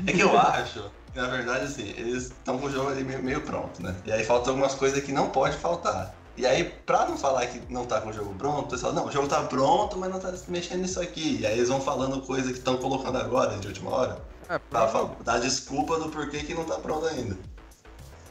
[0.05, 3.23] É que eu acho, que, na verdade, assim, eles estão com o jogo ali meio,
[3.23, 3.95] meio pronto, né?
[4.05, 6.13] E aí faltam algumas coisas que não pode faltar.
[6.35, 9.05] E aí, pra não falar que não tá com o jogo pronto, o pessoal, não,
[9.05, 11.39] o jogo tá pronto, mas não tá mexendo nisso aqui.
[11.39, 14.21] E aí eles vão falando coisa que estão colocando agora, de última hora,
[14.59, 17.37] Pra fa- dar desculpa do porquê que não tá pronto ainda.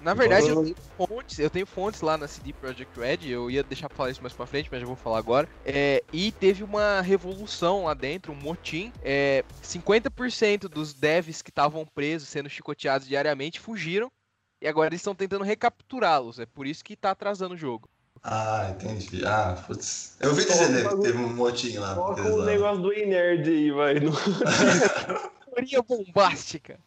[0.01, 3.63] Na verdade, eu tenho fontes, eu tenho fontes lá na CD Projekt Red, eu ia
[3.63, 5.47] deixar pra falar isso mais pra frente, mas já vou falar agora.
[5.63, 8.95] É, e teve uma revolução lá dentro, um motim.
[9.03, 14.11] É, 50% dos devs que estavam presos, sendo chicoteados diariamente, fugiram.
[14.63, 16.39] E agora eles estão tentando recapturá-los.
[16.39, 17.87] É por isso que tá atrasando o jogo.
[18.23, 19.25] Ah, entendi.
[19.25, 20.17] Ah, putz.
[20.21, 21.95] Eu ouvi dizer que teve um motinho lá.
[21.95, 22.45] Coloca o lá.
[22.47, 23.95] negócio do E-Nerd aí, vai.
[25.55, 26.79] Teoria bombástica.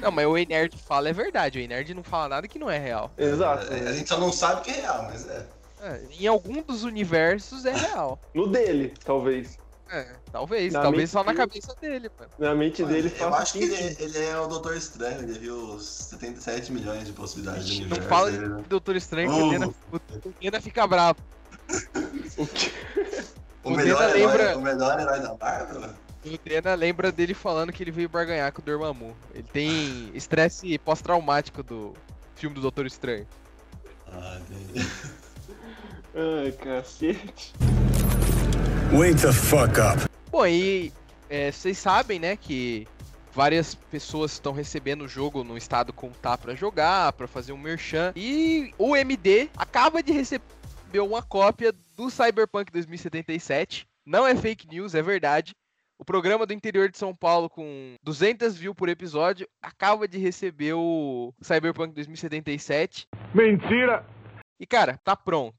[0.00, 1.58] Não, mas o E-Nerd fala é verdade.
[1.58, 3.12] O E-Nerd não fala nada que não é real.
[3.16, 3.72] Exato.
[3.72, 5.46] É, A gente só não sabe que é real, mas é.
[5.80, 8.20] É, em algum dos universos é real.
[8.34, 9.58] No dele, talvez.
[9.90, 10.72] É, talvez.
[10.72, 12.30] Na talvez só na dele- cabeça dele, mano.
[12.38, 15.84] Na mente dele eu acho que ele, ele é o Doutor Estranho, ele viu os
[15.86, 18.08] 77 milhões de possibilidades de Não universo.
[18.08, 19.46] fala ele- de Doutor Estranho que Oh.
[19.46, 19.66] o Dena,
[20.24, 21.18] o Dena fica bravo.
[23.64, 25.90] O, O melhor Dena herói, lembra- o melhor herói da Marvel?
[26.24, 29.16] O Dena lembra dele falando que ele veio barganhar com o Dormammu.
[29.34, 31.94] Ele tem estresse pós-traumático do
[32.36, 33.26] filme do Doutor Estranho.
[34.06, 34.40] Ah.
[36.14, 37.52] Ai, cacete.
[38.92, 40.08] Wake the fuck up.
[40.30, 40.92] Bom, e
[41.28, 42.86] é, vocês sabem, né, que
[43.34, 47.58] várias pessoas estão recebendo o jogo no estado como tá pra jogar, pra fazer um
[47.58, 48.12] merchan.
[48.14, 50.44] E o MD acaba de receber
[51.00, 53.86] uma cópia do Cyberpunk 2077.
[54.04, 55.54] Não é fake news, é verdade.
[56.02, 60.72] O programa do interior de São Paulo com 200 views por episódio acaba de receber
[60.72, 63.06] o Cyberpunk 2077.
[63.32, 64.04] Mentira!
[64.58, 65.54] E cara, tá pronto.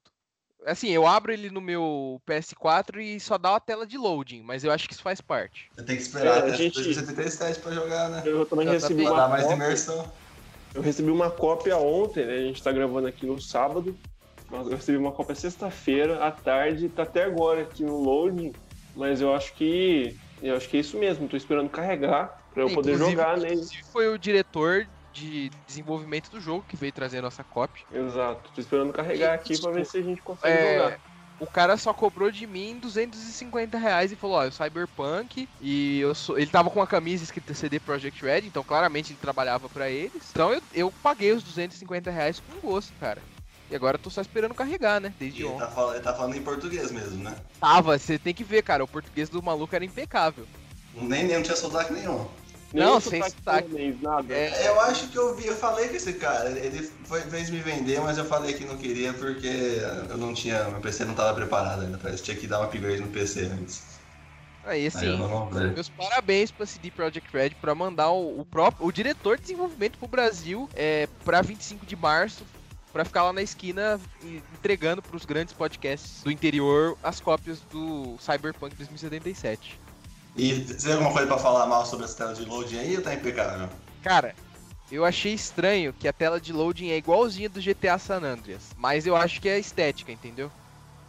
[0.66, 4.66] Assim, eu abro ele no meu PS4 e só dá uma tela de loading, mas
[4.66, 5.72] eu acho que isso faz parte.
[5.78, 8.22] Eu tenho que esperar É, até a gente- 2077 pra jogar, né?
[8.26, 9.56] Eu também Já recebi tá Pra uma dar mais cópia.
[9.56, 10.12] imersão.
[10.76, 12.34] Eu recebi uma cópia ontem, né?
[12.34, 13.98] A gente tá gravando aqui no sábado.
[14.52, 18.52] Eu recebi uma cópia sexta-feira, à tarde, tá até agora aqui no loading.
[18.94, 20.16] Mas eu acho que.
[20.44, 23.54] Eu acho que é isso mesmo, tô esperando carregar pra eu poder jogar nele.
[23.54, 27.86] Inclusive foi o diretor de desenvolvimento do jogo que veio trazer a nossa cópia.
[27.90, 31.00] Exato, tô esperando carregar aqui pra ver se a gente consegue É, jogar.
[31.40, 36.14] o cara só cobrou de mim 250 reais e falou, ó, eu Cyberpunk e eu
[36.14, 36.38] sou...
[36.38, 40.30] ele tava com uma camisa escrita CD Projekt Red, então claramente ele trabalhava pra eles.
[40.32, 43.22] Então eu, eu paguei os 250 reais com gosto, cara.
[43.74, 45.12] E agora eu tô só esperando carregar, né?
[45.18, 45.66] Desde E ele ontem.
[45.66, 47.36] tá, falando, ele tá falando em português mesmo, né?
[47.60, 50.46] Tava, você tem que ver, cara, o português do maluco era impecável.
[50.94, 52.24] Nem, nem não tinha sotaque nenhum.
[52.72, 53.68] Nem não, sem sotaque sotaque.
[53.70, 54.32] polonês, nada.
[54.32, 57.62] É, Eu acho que eu vi, eu falei com esse cara, ele foi, fez me
[57.62, 61.34] vender, mas eu falei que não queria porque eu não tinha, meu PC não tava
[61.34, 63.82] preparado ainda, parece que tinha que dar um upgrade no PC antes.
[64.64, 68.46] Aí Aí assim, eu não meus parabéns pra CD Projekt Red pra mandar o, o
[68.46, 72.46] próprio o diretor de desenvolvimento pro Brasil é para 25 de março
[72.94, 74.00] pra ficar lá na esquina
[74.54, 79.82] entregando pros grandes podcasts do interior as cópias do Cyberpunk 2077.
[80.36, 83.02] E você tem alguma coisa pra falar mal sobre essa tela de loading aí ou
[83.04, 83.68] tá impecável?
[84.02, 84.36] Cara,
[84.92, 89.08] eu achei estranho que a tela de loading é igualzinha do GTA San Andreas, mas
[89.08, 90.52] eu acho que é estética, entendeu?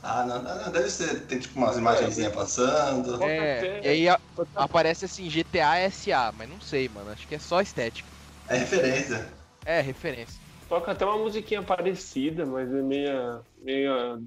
[0.03, 3.23] Ah, não, não, não, deve ser, tem tipo umas imagenzinhas passando.
[3.23, 4.20] É, e aí a-
[4.55, 8.11] aparece assim GTA SA, mas não sei, mano, acho que é só estética.
[8.47, 9.33] É referência.
[9.64, 10.44] É, referência.
[10.68, 14.18] Toca até uma musiquinha parecida, mas é meia, meia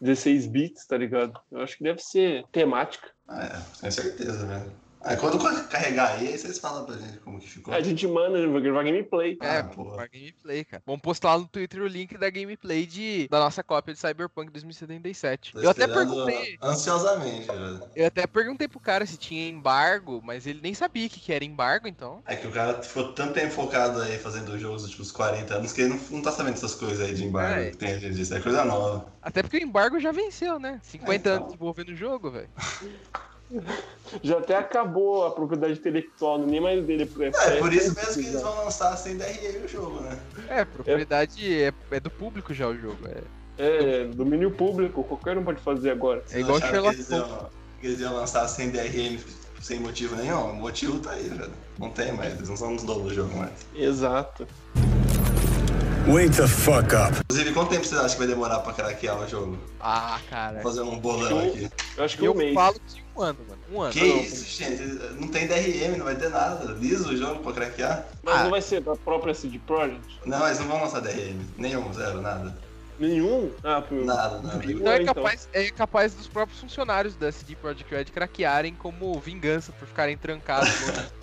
[0.00, 1.38] 16 bits, tá ligado?
[1.50, 3.10] Eu acho que deve ser temática.
[3.28, 4.81] Ah, é, com certeza, velho.
[5.04, 5.38] Ah, quando
[5.68, 7.74] carregar aí, aí vocês falam pra gente como que ficou.
[7.74, 9.36] A gente manda, vai gravar gameplay.
[9.40, 10.82] É, Ah, pô, gameplay, cara.
[10.86, 14.50] Vamos postar lá no Twitter o link da gameplay de, da nossa cópia de Cyberpunk
[14.52, 15.52] 2077.
[15.52, 16.56] Tô Eu até perguntei.
[16.62, 17.82] Ansiosamente, velho.
[17.96, 21.32] Eu até perguntei pro cara se tinha embargo, mas ele nem sabia o que, que
[21.32, 22.22] era embargo, então.
[22.26, 25.72] É que o cara ficou tanto tempo focado aí fazendo jogos dos últimos 40 anos
[25.72, 27.70] que ele não, não tá sabendo essas coisas aí de embargo É.
[27.70, 28.34] que tem gente disso.
[28.34, 29.06] É coisa nova.
[29.20, 30.80] Até porque o embargo já venceu, né?
[30.82, 31.32] 50 É, então.
[31.34, 32.48] anos desenvolvendo o jogo, velho.
[34.22, 37.10] Já até acabou a propriedade intelectual, nem mais dele.
[37.20, 40.18] É, por isso mesmo que eles vão lançar sem DRM o jogo, né?
[40.48, 42.98] É, propriedade é, é do público já o jogo.
[43.06, 46.22] É, É, domínio público, qualquer um pode fazer agora.
[46.30, 47.28] é igual Sherlock que eles Holmes.
[47.30, 49.18] iam, que eles iam lançar sem DRM
[49.62, 50.50] sem motivo nenhum.
[50.50, 51.52] O motivo tá aí, velho.
[51.78, 53.52] Não tem mais, eles não são os donos do jogo mais.
[53.74, 54.46] Exato.
[56.06, 57.12] Wake the fuck up.
[57.30, 59.56] Inclusive, quanto tempo você acha que vai demorar pra craquear o jogo?
[59.80, 60.60] Ah, cara.
[60.60, 61.70] Fazendo um bolão aqui.
[61.96, 62.54] Eu acho que Eu um mês.
[62.54, 63.60] falo de um ano, mano.
[63.72, 63.92] Um ano.
[63.92, 64.82] Que isso, gente?
[65.20, 66.72] Não tem DRM, não vai ter nada.
[66.72, 68.06] Liso o jogo pra craquear.
[68.22, 68.42] Mas Ah.
[68.44, 70.18] não vai ser da própria CD Projekt?
[70.26, 71.38] Não, eles não vão lançar DRM.
[71.56, 72.56] Nenhum, zero, nada.
[72.98, 73.50] Nenhum?
[73.62, 74.04] Ah, pro...
[74.04, 74.64] Nada, nada.
[74.70, 75.14] Então é Então.
[75.14, 80.16] capaz, é capaz dos próprios funcionários da CD Projekt Red craquearem como vingança por ficarem
[80.16, 80.68] trancados.
[80.80, 81.22] no-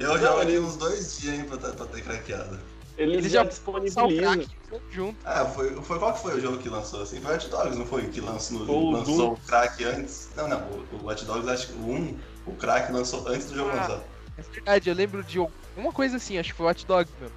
[0.00, 2.58] Eu jogo ali uns dois dias hein, pra, ter- pra ter craqueado.
[3.00, 4.08] Eles, Eles já já disponibilizam.
[4.08, 4.48] crack
[4.90, 5.18] junto.
[5.24, 7.18] Ah, foi, foi qual que foi o jogo que lançou assim?
[7.20, 8.06] Foi o Watch Dogs, não foi?
[8.08, 10.28] Que lançou, o lançou o crack antes?
[10.36, 13.56] Não, não, o, o Watch Dogs acho que o 1, o crack lançou antes do
[13.56, 13.76] jogo Ah.
[13.76, 14.04] lançar.
[14.36, 17.34] É verdade, eu lembro de alguma coisa assim, acho que foi Watch Dogs mesmo.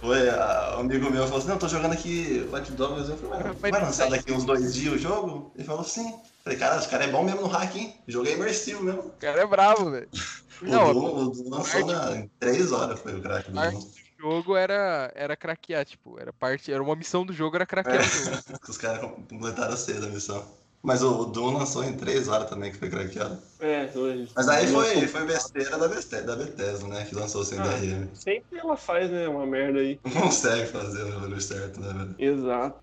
[0.00, 3.52] Foi, a- um amigo meu falou assim, não, tô jogando aqui Watch Dogs, eu falei,
[3.54, 5.50] Vai lançar daqui uns dois dias o jogo?
[5.54, 6.14] Ele falou sim.
[6.44, 7.96] Falei, cara, esse cara é bom mesmo no hack, hein?
[8.06, 9.00] O jogo é imersivo mesmo.
[9.00, 10.08] O cara é bravo, velho.
[10.62, 13.90] O Não, Doom, o Doom lançou na, em três horas foi o crack do Doom.
[14.18, 18.36] Jogo era, era craquear, tipo, era parte, era uma missão do jogo, era craquear jogo.
[18.68, 20.44] Os caras completaram cedo a missão.
[20.82, 23.38] Mas o, Doom lançou em três horas também, que foi craqueado.
[23.58, 24.30] É, hoje.
[24.36, 27.04] Mas aí foi, foi besteira da Bethesda, da Bethesda, né?
[27.04, 27.62] Que lançou sem Ah.
[27.64, 28.06] DRM.
[28.14, 29.26] Sempre ela faz, né?
[29.26, 29.98] Uma merda aí.
[30.04, 32.14] Não consegue fazer o certo, né, velho?
[32.18, 32.78] Exato.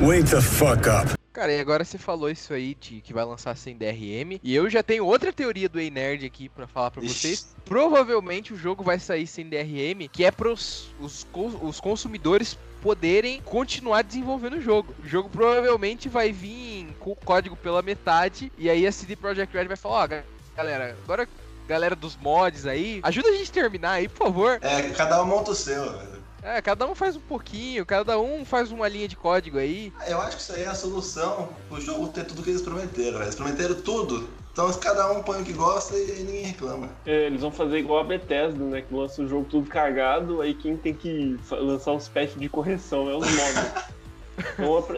[0.00, 1.17] Wake the fuck up.
[1.32, 4.40] Cara, e agora você falou isso aí de que vai lançar sem DRM.
[4.42, 7.14] E eu já tenho outra teoria do Ei Nerd aqui pra falar pra Ixi.
[7.14, 7.56] vocês.
[7.64, 11.26] Provavelmente o jogo vai sair sem DRM, que é pros os,
[11.62, 14.94] os consumidores poderem continuar desenvolvendo o jogo.
[15.04, 18.50] O jogo provavelmente vai vir com o código pela metade.
[18.58, 20.24] E aí a CD Projekt Red vai falar, ó, ga-
[20.56, 21.28] galera, agora
[21.68, 24.58] galera dos mods aí, ajuda a gente a terminar aí, por favor.
[24.62, 26.17] É, cada um monta o seu, velho.
[26.48, 29.92] É, cada um faz um pouquinho, cada um faz uma linha de código aí.
[30.06, 33.20] Eu acho que isso aí é a solução pro jogo ter tudo que eles prometeram.
[33.20, 34.26] Eles prometeram tudo.
[34.50, 36.88] Então cada um põe o que gosta e aí ninguém reclama.
[37.04, 38.80] É, eles vão fazer igual a Bethesda, né?
[38.80, 43.10] Que lança o jogo tudo cagado, aí quem tem que lançar os patches de correção
[43.10, 43.97] é os mods.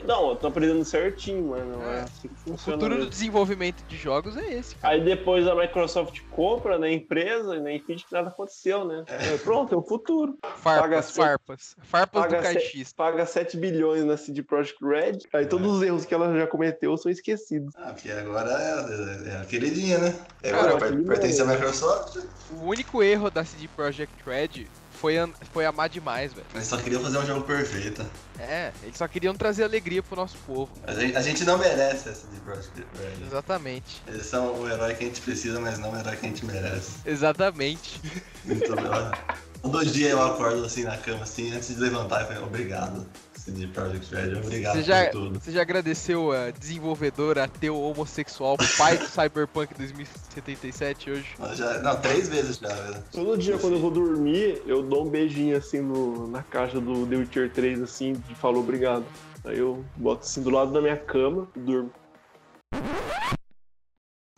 [0.05, 1.81] Não, tô aprendendo certinho, mano.
[1.83, 3.11] É assim O futuro do mesmo.
[3.11, 4.95] desenvolvimento de jogos é esse, cara.
[4.95, 9.05] Aí depois a Microsoft compra na empresa né, e finge que nada aconteceu, né?
[9.09, 10.37] É, pronto, é o futuro.
[10.63, 11.75] paga Farpas, sete- farpas.
[11.83, 12.95] Farpas do Paga, se- caixista.
[12.97, 16.97] paga 7 bilhões na CD Projekt Red, aí todos os erros que ela já cometeu
[16.97, 17.73] são esquecidos.
[17.77, 20.27] Ah, porque agora é, é, é a queridinha, né?
[20.43, 22.17] É, Cara, agora per- pertence à Microsoft.
[22.51, 24.69] O único erro da CD Projekt Red
[25.01, 25.15] foi,
[25.53, 26.47] foi amar demais, velho.
[26.55, 28.05] Eles só queriam fazer um jogo perfeito.
[28.39, 30.71] É, eles só queriam trazer alegria pro nosso povo.
[30.87, 33.27] A gente, a gente não merece essa de Project Red.
[33.27, 34.03] Exatamente.
[34.07, 36.45] Eles são o herói que a gente precisa, mas não o herói que a gente
[36.45, 36.93] merece.
[37.07, 38.01] Exatamente.
[38.45, 39.41] Muito bom.
[39.63, 43.07] Todo dia eu acordo assim na cama, assim, antes de levantar, eu falo, obrigado,
[43.41, 45.41] CD Projekt Red, obrigado Você já, por tudo.
[45.41, 51.27] você já agradeceu a desenvolvedora ateu homossexual, pai do Cyberpunk 2077 hoje?
[51.39, 53.03] Eu já- não, três vezes já, velho.
[53.13, 57.07] Todo dia quando eu vou dormir, eu dou um beijinho assim no, na caixa do
[57.07, 59.05] The Witcher 3, assim, de falou obrigado.
[59.45, 61.91] Aí eu boto assim do lado da minha cama e durmo.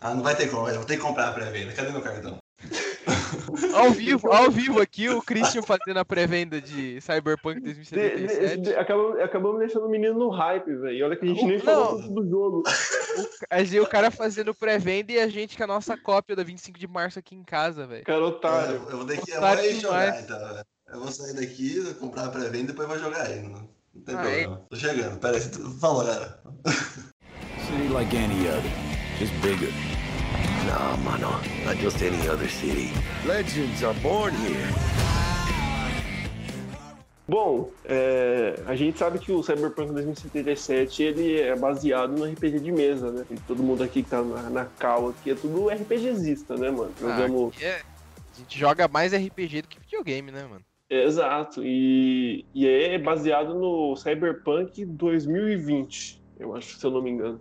[0.01, 1.73] Ah, não vai ter como, eu vou ter que comprar a pré-venda.
[1.73, 2.39] Cadê meu cartão?
[3.75, 8.61] Ao vivo, ao vivo aqui, o Christian fazendo a pré-venda de Cyberpunk De- de- 2077.
[8.63, 10.93] de- acabamos, acabamos deixando o menino no hype, velho.
[10.97, 11.65] E olha que a gente nem Não.
[11.65, 12.63] falou do jogo.
[13.51, 16.79] A gente, o cara fazendo pré-venda e a gente com a nossa cópia da 25
[16.79, 18.05] de março aqui em casa, velho.
[18.05, 18.77] Cara, otário.
[18.77, 20.39] Eu, eu vou ter que eu Otário vou ir jogar, então.
[20.39, 20.65] velho.
[20.93, 23.43] Eu vou sair daqui, vou comprar a pré-venda e depois vou jogar aí.
[23.43, 24.67] Não, não tem Ah, problema.
[24.69, 25.49] Tô chegando, pera aí.
[25.51, 26.39] tu- Falou, galera.
[26.67, 28.63] City like any other,
[29.19, 29.71] just bigger.
[30.67, 31.31] Nah, mano,
[31.65, 32.91] not just any other city.
[33.27, 34.69] Legends are born here.
[37.29, 42.71] Bom, é, a gente sabe que o Cyberpunk 2077 ele é baseado no RPG de
[42.73, 43.25] mesa, né?
[43.31, 46.91] E todo mundo aqui que tá na, na cal aqui é tudo RPGzista, né, mano?
[47.03, 47.55] Ah, Jogamos.
[47.55, 47.81] aqui é-
[48.35, 50.63] A gente joga mais RPG do que videogame, né, mano?
[50.91, 57.41] Exato, e, e é baseado no Cyberpunk 2020, eu acho, se eu não me engano.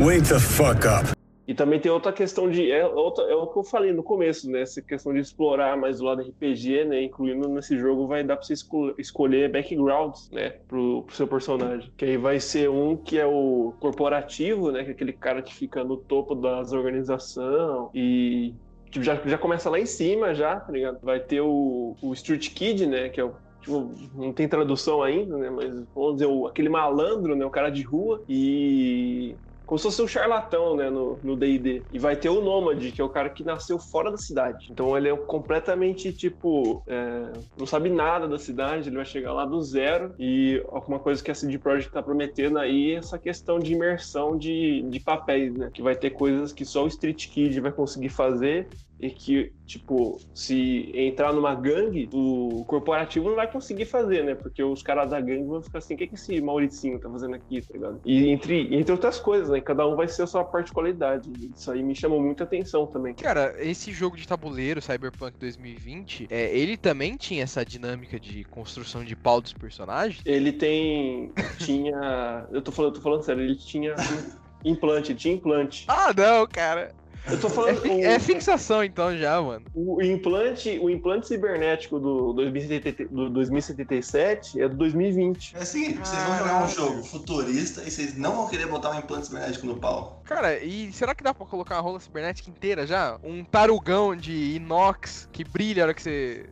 [0.00, 1.17] Wake the fuck up.
[1.48, 2.70] E também tem outra questão de.
[2.70, 4.60] É, outra, é o que eu falei no começo, né?
[4.60, 7.02] Essa questão de explorar mais o lado RPG, né?
[7.04, 10.50] Incluindo nesse jogo, vai dar pra você esco- escolher backgrounds, né?
[10.68, 11.90] Pro, pro seu personagem.
[11.96, 14.84] Que aí vai ser um que é o corporativo, né?
[14.84, 18.52] Que é aquele cara que fica no topo das organizações e.
[18.90, 20.98] Tipo, já, já começa lá em cima, já, tá ligado?
[21.02, 23.08] Vai ter o, o Street Kid, né?
[23.08, 23.32] Que é o
[23.62, 25.48] tipo, não tem tradução ainda, né?
[25.48, 27.46] Mas vamos dizer, o, aquele malandro, né?
[27.46, 28.22] O cara de rua.
[28.28, 29.34] E.
[29.68, 30.88] Como se fosse um charlatão, né?
[30.88, 31.84] No DD.
[31.92, 34.66] E vai ter o Nômade, que é o cara que nasceu fora da cidade.
[34.70, 36.82] Então ele é completamente, tipo.
[36.86, 40.14] é, não sabe nada da cidade, ele vai chegar lá do zero.
[40.18, 44.38] E alguma coisa que a CD Projekt tá prometendo aí é essa questão de imersão
[44.38, 45.70] de, de papéis, né?
[45.74, 48.70] Que vai ter coisas que só o Street Kid vai conseguir fazer
[49.00, 54.34] e que, tipo, se entrar numa gangue, o corporativo não vai conseguir fazer, né?
[54.34, 57.34] Porque os caras da gangue vão ficar assim, o que, que esse Mauricinho tá fazendo
[57.34, 58.00] aqui, tá ligado?
[58.04, 59.60] E entre, entre outras coisas, né?
[59.60, 61.30] Cada um vai ser a sua particularidade.
[61.54, 63.14] Isso aí me chamou muita atenção também.
[63.14, 69.04] Cara, esse jogo de tabuleiro, Cyberpunk 2020, é, ele também tinha essa dinâmica de construção
[69.04, 70.22] de pau dos personagens?
[70.24, 71.32] Ele tem.
[71.58, 72.46] tinha.
[72.50, 73.94] Eu tô falando, eu tô falando sério, ele tinha
[74.64, 75.84] implante, tinha implante.
[75.88, 76.94] Ah, não, cara.
[77.26, 77.80] Eu tô É, falando.
[77.82, 79.64] fi- é fixação então já, mano.
[79.74, 85.54] O implante, o implante cibernético do, 2070 do 2077 é do 2020.
[85.56, 88.90] É o seguinte, vocês vão jogar um jogo futurista e vocês não vão querer botar
[88.92, 90.22] um implante cibernético no pau.
[90.24, 93.18] Cara, e será que dá pra colocar uma rola cibernética inteira já?
[93.22, 96.46] Um tarugão de inox que brilha a hora que você.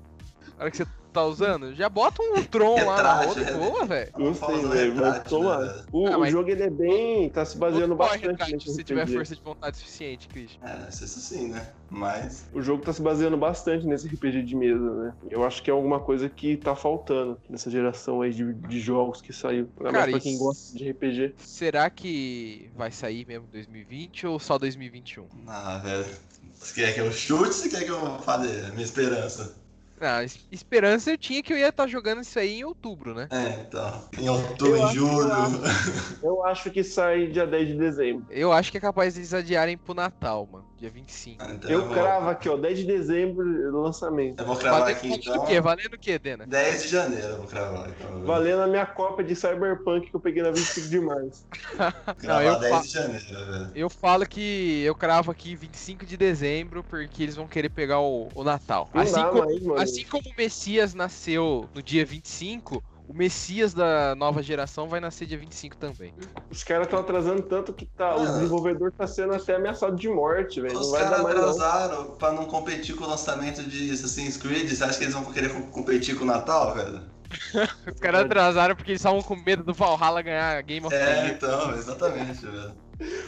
[0.58, 0.86] A hora que você
[1.16, 1.74] tá usando?
[1.74, 3.52] Já bota um Tron lá na rola e né?
[3.52, 4.12] boa, velho.
[4.18, 5.58] Não sei, velho, mas toma.
[5.58, 5.84] né?
[5.92, 7.30] O, Ah, o mas- jogo ele é bem.
[7.30, 10.60] tá se baseando bastante se tiver força de vontade suficiente, Christian.
[10.66, 11.66] É, isso sim, né?
[11.90, 12.46] Mas.
[12.52, 15.14] O jogo tá se baseando bastante nesse RPG de mesa, né?
[15.30, 19.20] Eu acho que é alguma coisa que tá faltando nessa geração aí de, de jogos
[19.22, 19.68] que saiu.
[19.78, 21.34] Ainda mais Cara, pra quem gosta de RPG.
[21.38, 25.26] Será que vai sair mesmo 2020 ou só 2021?
[25.46, 26.06] Ah, velho.
[26.54, 29.54] Você quer que eu chute ou você quer que eu fale a minha esperança?
[30.00, 33.28] Ah, es- esperança eu tinha que eu ia estar jogando isso aí em outubro, né?
[33.30, 34.04] É, então.
[34.18, 35.30] Em outubro, Eu em acho- julho.
[36.22, 38.26] Eu acho que sai dia 10 de dezembro.
[38.30, 40.66] Eu acho que é capaz deles adiarem pro Natal, mano.
[40.78, 41.42] Dia 25.
[41.42, 44.38] Então Eu vou- cravo aqui, ó, 10 de dezembro do lançamento.
[44.40, 45.42] Eu vou cravar Valendo, aqui então.
[45.42, 45.58] o quê?
[45.58, 46.46] Valendo o quê, Dena?
[46.46, 47.88] 10 de janeiro eu vou cravar.
[47.88, 48.22] Então.
[48.24, 51.46] Valendo a minha cópia de Cyberpunk que eu peguei na 25 de março.
[52.18, 53.70] Cravar eu 10 fa- de janeiro, velho.
[53.74, 58.28] Eu falo que eu cravo aqui 25 de dezembro porque eles vão querer pegar o,
[58.34, 58.90] o Natal.
[58.92, 63.72] Não Assim, dá como, mais, assim como o Messias nasceu no dia 25, o Messias
[63.72, 66.12] da nova geração vai nascer dia 25 também.
[66.50, 68.24] Os caras estão atrasando tanto que tá, o Ah.
[68.26, 70.78] desenvolvedor tá sendo até ameaçado de morte, velho.
[70.78, 71.42] Os caras mais não.
[71.42, 74.68] atrasaram pra não competir com o lançamento de Assassin's Creed.
[74.68, 77.00] Você acha que eles vão querer co- competir com o Natal, velho?
[77.92, 81.16] Os caras atrasaram porque eles estavam com medo do Valhalla ganhar Game of the É,
[81.24, 81.34] Year.
[81.34, 82.72] então, exatamente, velho.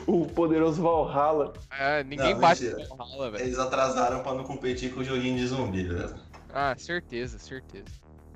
[0.07, 1.53] O poderoso Valhalla.
[1.79, 2.89] É, ninguém Não, bate mentira.
[2.89, 3.45] no Valhalla, velho.
[3.45, 6.14] Eles atrasaram pra não competir com o joguinho de zumbi, velho.
[6.55, 7.85] Ah, certeza, certeza.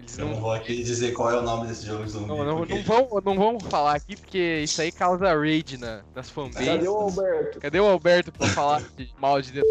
[0.03, 2.26] Eles Eu não não, vou aqui dizer qual é o nome desse jogo de zumbi.
[2.28, 6.03] não, não, porque- não vão, não vão falar aqui porque isso aí causa raid na,
[6.14, 6.66] nas fanbases.
[6.68, 7.61] Cadê o Alberto?
[7.61, 9.66] Cadê o Alberto pra falar de mal de Deus?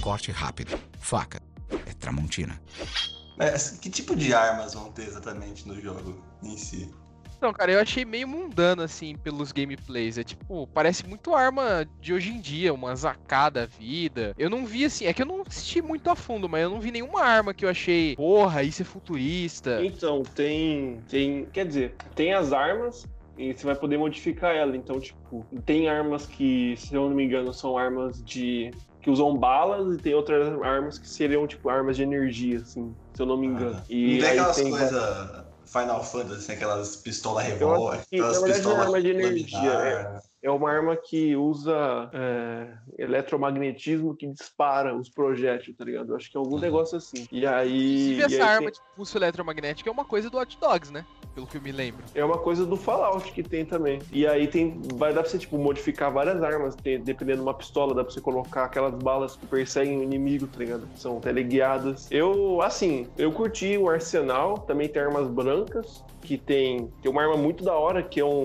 [0.00, 0.78] Corte rápido.
[1.00, 1.40] Faca.
[1.70, 2.60] É Tramontina.
[3.38, 6.92] Mas que tipo de armas vão ter exatamente no jogo em si?
[7.42, 10.16] Não, cara, eu achei meio mundano, assim, pelos gameplays.
[10.16, 14.32] É tipo, parece muito arma de hoje em dia, uma ZK da vida.
[14.38, 16.80] Eu não vi, assim, é que eu não assisti muito a fundo, mas eu não
[16.80, 19.84] vi nenhuma arma que eu achei, porra, isso é futurista.
[19.84, 21.00] Então, tem.
[21.08, 21.44] tem.
[21.46, 23.04] Quer dizer, tem as armas
[23.36, 24.76] e você vai poder modificar ela.
[24.76, 28.70] Então, tipo, tem armas que, se eu não me engano, são armas de.
[29.00, 33.20] que usam balas e tem outras armas que seriam, tipo, armas de energia, assim, se
[33.20, 33.82] eu não me engano.
[33.90, 38.42] E não tem aquelas tem coisas Final Fantasy, assim, aquelas pistolas revólver, na aquelas verdade,
[38.42, 39.72] não é pistolas arma de energia.
[39.72, 46.10] É, é uma arma que usa é, eletromagnetismo que dispara os projéteis, tá ligado?
[46.12, 47.26] Eu acho que é algum negócio assim.
[47.32, 48.12] E aí.
[48.12, 50.92] Inclusive, e essa aí arma tem- de pulso eletromagnético é uma coisa do Hot Dogs,
[50.92, 51.06] né?
[51.34, 52.04] Pelo que eu me lembro.
[52.14, 54.00] É uma coisa do Fallout que tem também.
[54.12, 54.80] E aí tem.
[54.96, 56.74] Vai dar pra você, tipo, modificar várias armas.
[56.76, 60.46] Tem, dependendo de uma pistola, dá pra você colocar aquelas balas que perseguem o inimigo,
[60.46, 60.86] tá ligado?
[60.94, 62.06] São teleguiadas.
[62.10, 64.58] Eu, assim, eu curti o arsenal.
[64.58, 66.04] Também tem armas brancas.
[66.22, 68.44] Que tem, tem uma arma muito da hora, que é um,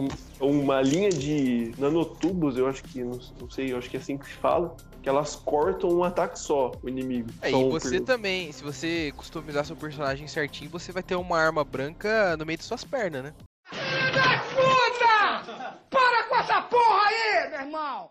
[0.00, 0.08] um-
[0.40, 4.16] uma linha de nanotubos, eu acho que, não, não sei, eu acho que é assim
[4.16, 4.74] que se fala,
[5.08, 7.30] que elas cortam um ataque só, o inimigo.
[7.40, 11.14] É, São e você per- também, se você customizar seu personagem certinho, você vai ter
[11.14, 13.34] uma arma branca no meio de suas pernas, né?
[14.54, 15.78] Puta!
[15.88, 18.10] Para com essa porra aí, meu irmão!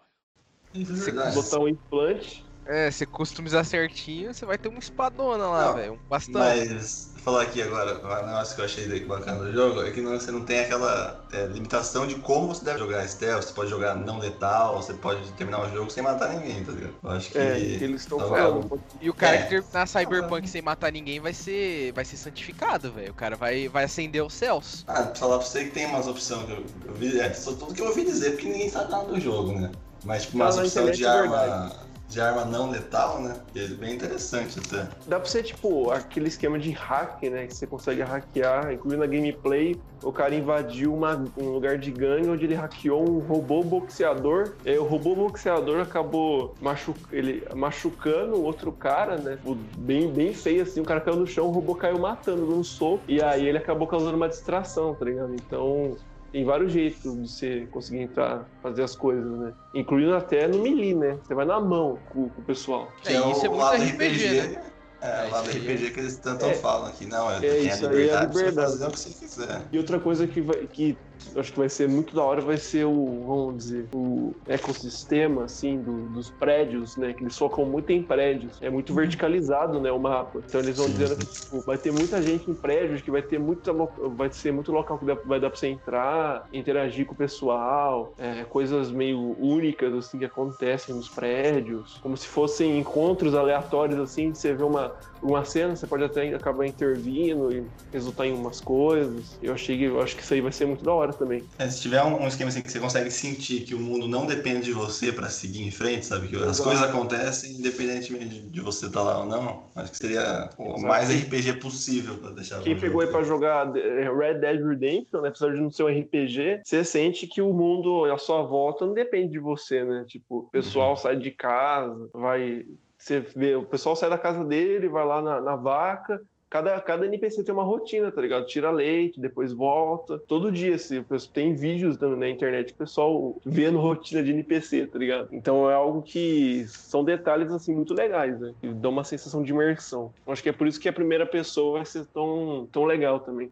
[0.73, 2.43] Você botar um implante.
[2.69, 5.93] É, você customizar certinho, você vai ter uma espadona lá, velho.
[5.93, 6.41] Um bastão.
[6.41, 9.91] Mas, vou falar aqui agora, um negócio que eu achei daí bacana do jogo é
[9.91, 13.43] que não- você não tem aquela é, limitação de como você deve jogar stealth.
[13.43, 16.93] Você pode jogar não letal, você pode terminar o jogo sem matar ninguém, tá ligado?
[17.03, 17.37] Eu acho que.
[17.37, 18.81] É, que eles estão Não, falando.
[18.99, 19.43] E o cara É.
[19.43, 21.93] que terminar Cyberpunk sem matar ninguém vai ser.
[21.93, 23.11] vai ser santificado, velho.
[23.11, 24.83] O cara vai, vai acender os céus.
[24.87, 27.53] Ah, pra falar pra você que tem umas opções que eu, eu vi, é, só
[27.53, 29.71] tudo que eu ouvi dizer, porque ninguém sabe nada do jogo, né?
[30.03, 31.37] Mas tipo, umas Tá opções de é arma.
[31.37, 31.75] verdade.
[32.09, 33.35] De arma não letal, né?
[33.51, 34.87] Que é bem interessante até.
[35.05, 37.47] Dá pra ser, tipo, aquele esquema de hack, né?
[37.47, 39.77] Que você consegue hackear, incluindo a gameplay.
[40.01, 44.53] O cara invadiu uma- um lugar de gangue onde ele hackeou um robô boxeador.
[44.63, 49.35] E aí o robô boxeador acabou machu ele machucando outro cara, né?
[49.37, 50.79] Tipo, Bem, bem feio, assim.
[50.81, 53.03] O cara caiu no chão, o robô caiu matando num soco.
[53.07, 55.33] E aí ele acabou causando uma distração, tá ligado?
[55.33, 55.95] Então.
[56.31, 59.53] Tem vários jeitos de você conseguir entrar, fazer as coisas, né?
[59.73, 61.17] Incluindo até no melee, né?
[61.23, 62.91] Você vai na mão com, com o pessoal.
[63.01, 64.71] Que é, isso é o muito lado RPG, né?
[64.99, 66.53] É, o lado isso aí RPG que eles tanto É.
[66.55, 67.05] falam aqui.
[67.05, 68.71] Não, é, É, tem a é liberdade, pra você liberdade.
[68.71, 69.67] fazer o que você quiser.
[69.71, 70.97] E outra coisa que, vai, que
[71.35, 75.81] acho que vai ser muito da hora vai ser o, vamos dizer, o ecossistema, assim,
[75.83, 77.13] do- dos prédios, né?
[77.13, 78.61] Que eles focam muito em prédios.
[78.61, 80.41] É muito verticalizado, né, o mapa.
[80.47, 83.21] Então eles vão Sim, dizendo que tipo, vai ter muita gente em prédios, que vai
[83.23, 87.05] ter muita, lo- vai ser muito local que dá- vai dar pra você entrar, interagir
[87.05, 91.97] com o pessoal, é, coisas meio únicas, assim, que acontecem nos prédios.
[92.01, 96.65] Como se fossem encontros aleatórios, assim, você vê uma, uma cena, você pode até acabar
[96.67, 99.37] intervindo e resultar em umas coisas.
[99.41, 101.43] Eu achei que eu acho que isso aí vai ser muito da hora também.
[101.57, 104.25] É, se tiver um, um esquema assim que você consegue sentir que o mundo não
[104.25, 106.27] depende de você pra seguir em frente, sabe?
[106.27, 106.63] Que as Exato.
[106.63, 109.63] coisas acontecem independentemente de, você estar lá ou não.
[109.75, 110.81] Acho que seria o Exato.
[110.81, 115.29] mais RPG possível pra deixar Quem pegou aí pra jogar eh, Red Dead Redemption, né,
[115.29, 118.93] apesar de não ser um RPG, você sente que o mundo à sua volta não
[118.93, 120.05] depende de você, né?
[120.07, 122.65] Tipo, o pessoal sai de casa, vai.
[122.97, 126.19] Você vê, o pessoal sai da casa dele, vai lá na, na vaca.
[126.49, 128.45] Cada, cada NPC tem uma rotina, tá ligado?
[128.45, 130.17] Tira leite, depois volta.
[130.17, 134.97] Todo dia, assim, tem vídeos na, na internet, o pessoal vendo rotina de NPC, tá
[134.97, 135.27] ligado?
[135.33, 138.53] Então é algo que são detalhes, assim, muito legais, né?
[138.61, 140.13] Que dão uma sensação de imersão.
[140.25, 143.51] Acho que é por isso que a primeira pessoa vai ser tão, tão legal também.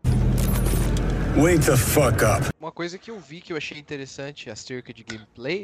[1.37, 2.49] Wake the fuck up.
[2.57, 5.63] Uma coisa que eu vi que eu achei interessante acerca de gameplay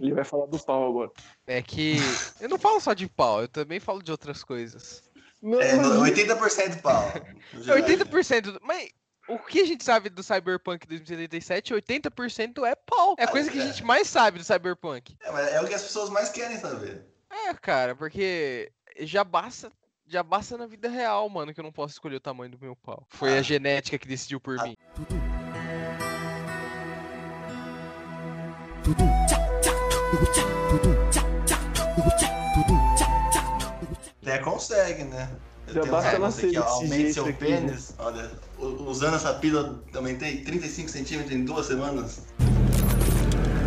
[0.00, 1.10] Ele vai falar do pau agora.
[1.44, 1.96] é que.
[2.40, 5.07] Eu não falo só de pau, eu também falo de outras coisas.
[5.40, 7.12] Não, É, mas- no- 80% pau.
[7.52, 7.78] no É geral.
[7.82, 8.58] 80%.
[8.62, 8.90] Mas
[9.28, 13.14] o que a gente sabe do Cyberpunk 2077, 80% é pau.
[13.18, 15.16] É a coisa que a gente mais sabe do Cyberpunk.
[15.22, 17.04] É, mas é o que as pessoas mais querem saber.
[17.30, 19.70] É, cara, porque já basta.
[20.10, 22.74] Já basta na vida real, mano, que eu não posso escolher o tamanho do meu
[22.74, 23.06] pau.
[23.10, 23.40] Foi Ah.
[23.40, 24.74] a genética que decidiu por mim.
[34.28, 35.28] Até consegue, né?
[35.72, 37.56] Já Tem basta que desse aumente seu aqui, né?
[37.60, 37.94] pênis.
[37.98, 42.26] Olha, u- usando essa pílula também tem 35 centímetros em duas semanas.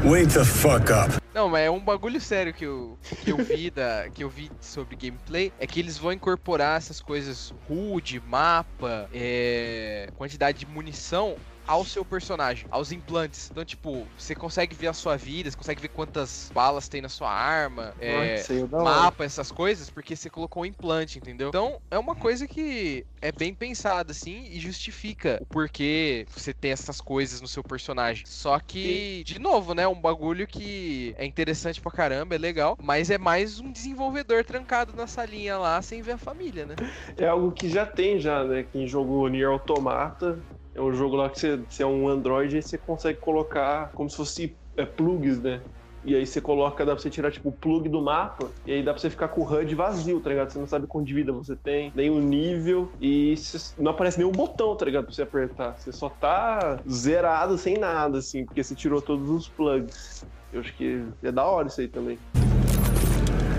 [0.03, 1.21] Wake the fuck up.
[1.33, 4.51] Não, mas é um bagulho sério que eu, que eu vi da, que eu vi
[4.59, 11.35] sobre gameplay, é que eles vão incorporar essas coisas HUD, mapa, é, quantidade de munição
[11.65, 13.49] ao seu personagem, aos implantes.
[13.51, 17.09] Então, tipo, você consegue ver a sua vida, você consegue ver quantas balas tem na
[17.09, 18.83] sua arma, é, aí é hora.
[18.83, 21.49] mapa, essas coisas, porque você colocou um implante, entendeu?
[21.49, 26.71] Então, é uma coisa que é bem pensada, assim, e justifica o porquê você tem
[26.71, 28.23] essas coisas no seu personagem.
[28.25, 33.09] Só que, de novo, né, um bagulho que é interessante pra caramba, é legal, mas
[33.09, 36.75] é mais um desenvolvedor trancado na salinha lá, sem ver a família, né?
[37.17, 38.63] É algo que já tem já, né?
[38.63, 40.43] Quem jogou Nier Automata
[40.73, 44.09] é um jogo lá que você, você é um Android e você consegue colocar como
[44.09, 45.61] se fosse é, plugs, né?
[46.03, 48.83] E aí você coloca, dá pra você tirar tipo o plug do mapa, e aí
[48.83, 50.49] dá pra você ficar com o HUD vazio, tá ligado?
[50.49, 53.35] Você não sabe quanto de vida você tem, nem o nível, e
[53.77, 55.05] não aparece nenhum botão, tá ligado?
[55.05, 55.75] Pra você apertar.
[55.77, 60.25] Você só tá zerado sem nada, assim, porque você tirou todos os plugs.
[60.51, 62.17] Eu acho que é da hora isso aí também.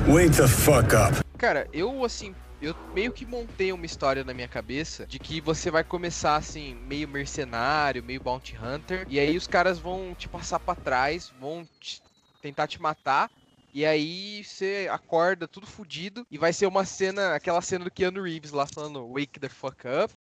[0.09, 1.23] Wake the fuck up.
[1.39, 5.69] Cara, eu assim, eu meio que montei uma história na minha cabeça de que você
[5.71, 10.61] vai começar assim, meio mercenário, meio bounty hunter, e aí os caras vão te passar
[10.61, 12.01] pra trás, vão te-
[12.41, 13.29] tentar te matar.
[13.75, 18.23] E aí você acorda tudo fudido e vai ser uma cena, aquela cena do Keanu
[18.23, 20.15] Reeves lá falando Wake the fuck up.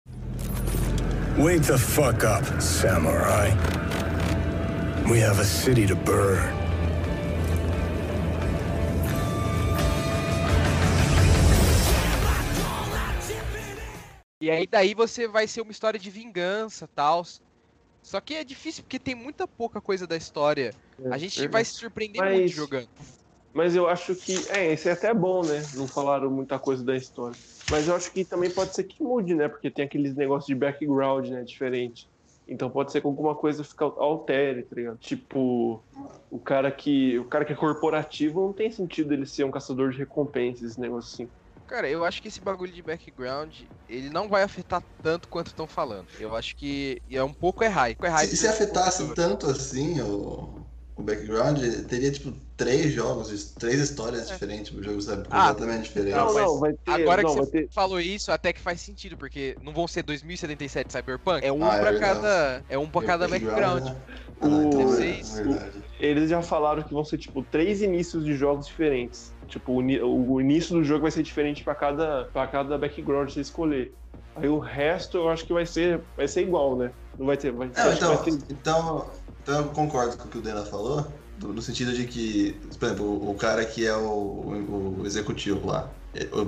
[1.38, 3.52] Wake the fuck up, samurai.
[5.10, 6.71] We have a city to burn.
[14.42, 17.24] E aí daí você vai ser uma história de vingança, tal.
[18.02, 20.74] Só que é difícil porque tem muita pouca coisa da história.
[21.12, 22.90] A gente vai se surpreender muito Mas- jogando.
[23.54, 24.34] Mas eu acho que.
[24.50, 25.62] É, esse é até bom, né?
[25.76, 27.38] Não falaram muita coisa da história.
[27.70, 29.48] Mas eu acho que também pode ser que mude, né?
[29.48, 31.44] Porque tem aqueles negócios de background, né?
[31.44, 32.08] Diferente.
[32.48, 34.98] Então pode ser que alguma coisa fica altere, tá ligado?
[35.00, 35.84] Tipo,
[36.32, 37.20] o cara que.
[37.20, 40.80] O cara que é corporativo não tem sentido ele ser um caçador de recompensas, esse
[40.80, 41.30] negócio assim.
[41.72, 45.66] Cara, eu acho que esse bagulho de background, ele não vai afetar tanto quanto estão
[45.66, 46.06] falando.
[46.20, 47.96] Eu acho que é um pouco errado.
[48.02, 50.54] É se, se afetasse tanto assim o,
[50.98, 54.34] o background, teria tipo três jogos, três histórias é.
[54.34, 56.14] diferentes, o jogo sabe, ah, completamente diferente.
[56.14, 57.70] Não, não, vai ter, agora não, que você ter...
[57.72, 61.78] falou isso, até que faz sentido, porque não vão ser 2077 Cyberpunk, é um Ah,
[61.78, 62.16] é pra verdade.
[62.16, 63.86] cada, é um pra cada background.
[63.86, 63.96] né?
[64.42, 65.72] O- Ah, então é, Vocês- é.
[66.06, 69.32] Eles já falaram que vão ser, tipo, três inícios de jogos diferentes.
[69.52, 73.34] Tipo, o, o início do jogo vai ser diferente pra cada, pra cada background que
[73.34, 73.94] você escolher.
[74.34, 76.90] Aí o resto eu acho que vai ser, vai ser igual, né?
[77.20, 77.52] Não vai ter.
[77.52, 81.06] Vai, Não, então, vai ter- então, então eu concordo com o que o Dana falou,
[81.38, 85.06] do- no sentido de que, por exemplo, o, o cara que é o, o- o
[85.06, 85.90] executivo lá,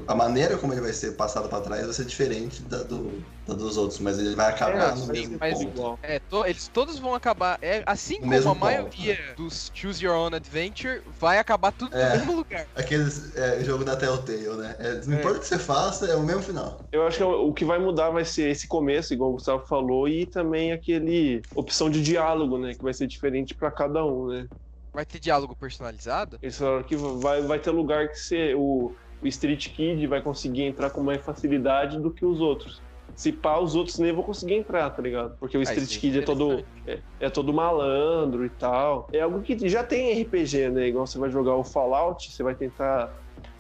[0.08, 3.54] a maneira como ele vai ser passado pra trás vai ser diferente da, do, da
[3.54, 5.70] dos outros, mas ele vai acabar É, no mesmo mas- ponto.
[5.70, 6.00] igual.
[6.04, 7.58] É, to- eles todos vão acabar.
[7.62, 11.72] É, assim No como mesmo a ponto, maioria dos Choose Your Own Adventure, vai acabar
[11.72, 12.10] tudo É.
[12.10, 12.68] no mesmo lugar.
[12.76, 14.76] Aqueles é, jogo da Telltale, né?
[14.80, 15.20] É, não É.
[15.20, 16.82] importa o que você faça, é o mesmo final.
[16.92, 20.08] Eu acho que o que vai mudar vai ser esse começo, igual o Gustavo falou,
[20.10, 22.74] e também aquele opção de diálogo, né?
[22.74, 24.46] Que vai ser diferente pra cada um, né?
[24.94, 26.38] Vai ter diálogo personalizado?
[26.42, 28.94] Eles falaram que vai, vai ter lugar que você, o,
[29.24, 32.82] o Street Kid vai conseguir entrar com mais facilidade do que os outros.
[33.16, 35.38] Se pá, os outros nem vão conseguir entrar, tá ligado?
[35.40, 39.08] Porque o Ah, Street é Kid é todo, é, é todo malandro e tal.
[39.14, 40.88] É algo que já tem em RPG, né?
[40.88, 43.14] Igual você vai jogar o Fallout, você vai tentar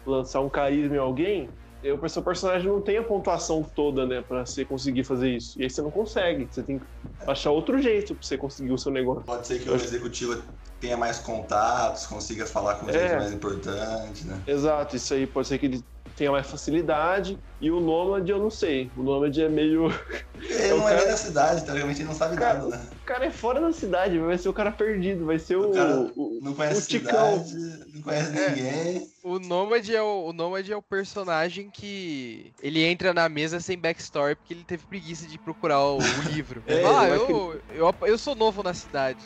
[0.06, 1.50] lançar um carisma em alguém.
[1.84, 5.60] E o seu personagem não tem a pontuação toda, né, pra você conseguir fazer isso.
[5.60, 6.48] E aí você não consegue.
[6.50, 6.86] Você tem que
[7.28, 9.24] achar outro jeito pra você conseguir o seu negócio.
[9.24, 10.42] Pode ser que o executivo
[10.84, 13.16] tenha mais contatos, consiga falar com gente É.
[13.18, 14.38] mais importante, né?
[14.46, 15.82] Exato, isso aí pode ser que ele
[16.18, 17.40] tenha mais facilidade.
[17.62, 18.92] E o Nômade eu não sei.
[18.98, 19.88] O Nômade é meio.
[20.44, 22.90] Ele o não é cara- nem da cidade, teoricamente ele não sabe Cara, nada, né?
[23.02, 25.70] O cara é fora da cidade, vai ser o cara perdido, vai ser o.
[25.70, 27.40] O cara o- Não conhece o Ticão.
[27.46, 28.50] cidade, não conhece É.
[28.50, 29.08] ninguém.
[29.24, 33.78] O Nomad é o, o Nomad é o personagem que ele entra na mesa sem
[33.80, 36.62] backstory porque ele teve preguiça de procurar o, o livro.
[36.68, 39.24] É, ah, vai eu, eu, eu sou novo na cidade.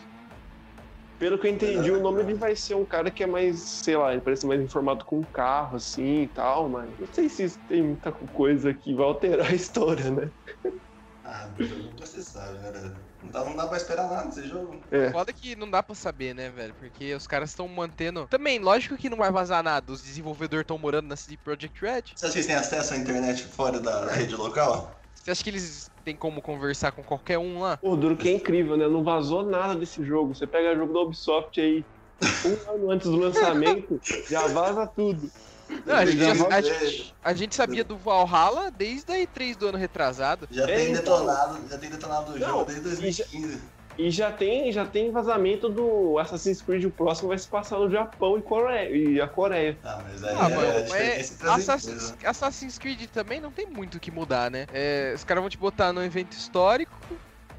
[1.17, 3.97] Pelo que eu entendi, o nome ele vai ser um cara que é mais, sei
[3.97, 7.43] lá, ele parece mais informado com um carro, assim e tal, mas não sei se
[7.43, 10.31] isso tem muita coisa que vai alterar a história, né?
[11.23, 12.95] Ah, nunca se sabe, né, velho?
[13.21, 14.81] Não dá, não dá pra esperar nada desse jogo.
[14.91, 15.11] É.
[15.11, 16.73] Foda que não dá pra saber, né, velho?
[16.75, 18.27] Porque os caras estão mantendo.
[18.27, 19.91] Também, lógico que não vai vazar nada.
[19.91, 22.03] Os desenvolvedores estão morando na CD Projekt Red.
[22.15, 24.96] Você acha que eles têm acesso à internet fora da rede local?
[25.27, 27.75] Você acha que eles têm como conversar com qualquer um lá?
[27.75, 28.87] Pô, duro que é incrível, né?
[28.87, 30.33] Não vazou nada desse jogo.
[30.33, 31.83] Você pega jogo da Ubisoft aí,
[32.45, 33.99] um ano antes do lançamento,
[34.29, 35.29] já vaza tudo.
[35.85, 39.67] Não, a, gente, Já a, gente, a gente sabia do Valhalla desde a E3 do
[39.67, 40.47] ano retrasado.
[40.49, 41.03] Já É, tem então.
[41.03, 43.76] detonado, já tem detonado o Não, jogo desde e já- 2015.
[43.97, 47.89] E já tem, já tem vazamento do Assassin's Creed, o próximo vai se passar no
[47.89, 49.77] Japão e, Coreia, e a Coreia.
[49.83, 52.15] Ah, mas aí Ah, é, mano, é é, Assassin's.
[52.23, 54.67] Assassin's Creed também não tem muito o que mudar, né?
[54.71, 56.95] É, os caras vão te botar num evento histórico.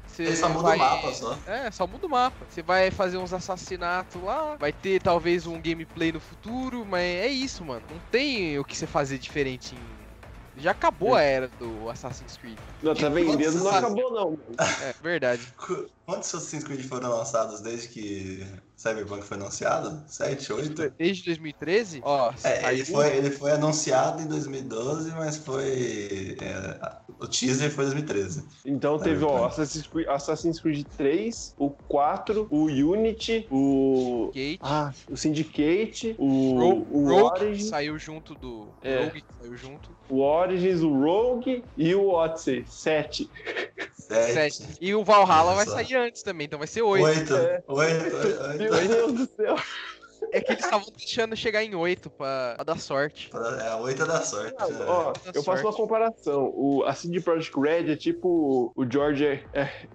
[0.07, 0.77] Você só muda vai...
[0.77, 1.37] o mapa só.
[1.45, 2.45] É, só muda o mapa.
[2.49, 7.27] Você vai fazer uns assassinatos lá, vai ter talvez um gameplay no futuro, mas é
[7.27, 7.85] isso, mano.
[7.89, 9.98] Não tem o que você fazer diferente em...
[10.59, 12.57] Já acabou a era do Assassin's Creed.
[12.81, 14.55] Não, tá vendendo, não acabou não.
[14.83, 15.41] É, verdade.
[15.57, 18.45] Qu- Quantos Assassin's Creed foram lançados desde que
[18.79, 20.01] Cyberpunk foi anunciado?
[20.07, 20.93] 7, 8?
[20.97, 26.37] Desde 2013, ó, É, ele foi, ele foi anunciado em 2012, mas foi.
[26.41, 28.45] é, o teaser foi em 2013.
[28.63, 34.31] Então teve, ó, Assassin's Creed, Assassin's Creed 3, o 4, o Unity, o.
[34.33, 34.59] Gate.
[34.63, 36.57] Ah, o Syndicate, o.
[36.57, 38.69] Rogue, o Rogue Origins, saiu junto do.
[38.81, 39.03] É.
[39.03, 39.89] Rogue saiu junto.
[40.09, 42.63] o Origins, o Rogue e o Odyssey.
[42.65, 43.29] 7.
[44.09, 44.33] 7.
[44.33, 44.77] Sete.
[44.81, 45.73] E o Valhalla vai Só.
[45.73, 47.05] sair antes também, então vai ser oito.
[47.05, 47.35] 8.
[47.35, 47.63] É.
[47.67, 48.57] 8.
[48.57, 49.55] Meu Deus do céu.
[50.31, 53.29] É que eles estavam deixando chegar em oito pra, pra dar sorte.
[53.33, 54.55] É, a 8 é da sorte.
[54.57, 54.85] Ah, né?
[54.87, 56.51] ó, eu faço uma comparação.
[56.55, 59.43] O, a CD Projekt Red é tipo o George R.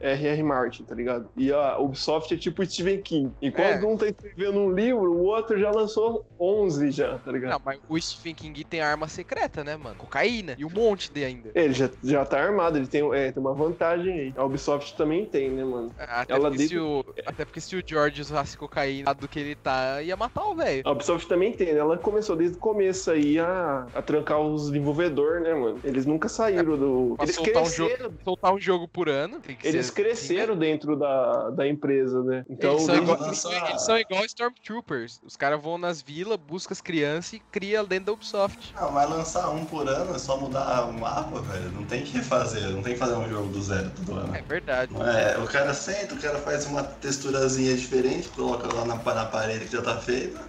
[0.00, 0.42] R.
[0.42, 1.28] Martin, tá ligado?
[1.36, 3.32] E a Ubisoft é tipo o Stephen King.
[3.40, 3.86] Enquanto É.
[3.86, 7.52] um tá escrevendo um livro, o outro já lançou 11 já, tá ligado?
[7.52, 9.96] Não, mas o Stephen King tem arma secreta, né, mano?
[9.96, 10.54] Cocaína.
[10.58, 11.50] E um monte de ainda.
[11.54, 14.34] Ele já, já tá armado, ele tem, é, tem uma vantagem aí.
[14.36, 15.92] A Ubisoft também tem, né, mano?
[15.98, 19.54] Até, Ela porque se o, até porque se o George usasse cocaína do que ele
[19.54, 20.82] tá, ia matar o velho.
[20.84, 21.78] A Ubisoft também tem, né?
[21.80, 25.80] Ela começou desde o começo aí a, a trancar os desenvolvedores, né, mano?
[25.84, 27.14] Eles nunca saíram do.
[27.16, 27.98] Pra Eles soltar um, cresceram.
[28.04, 29.40] jogo, soltar um jogo por ano.
[29.40, 32.44] tem que Eles ser- cresceram dentro da, da empresa, né?
[32.48, 35.20] Então, eles, são igual, eles, são, eles são igual Stormtroopers.
[35.24, 38.74] Os caras vão nas vilas, buscam as crianças e cria dentro da Ubisoft.
[38.74, 41.70] Não, mas lançar um por ano é só mudar o mapa, velho.
[41.72, 44.34] Não tem que refazer, não tem que fazer um jogo do zero todo ano.
[44.34, 44.92] É verdade.
[44.94, 49.66] É, o cara senta, o cara faz uma texturazinha diferente, coloca lá na, na parede
[49.66, 49.96] que já tá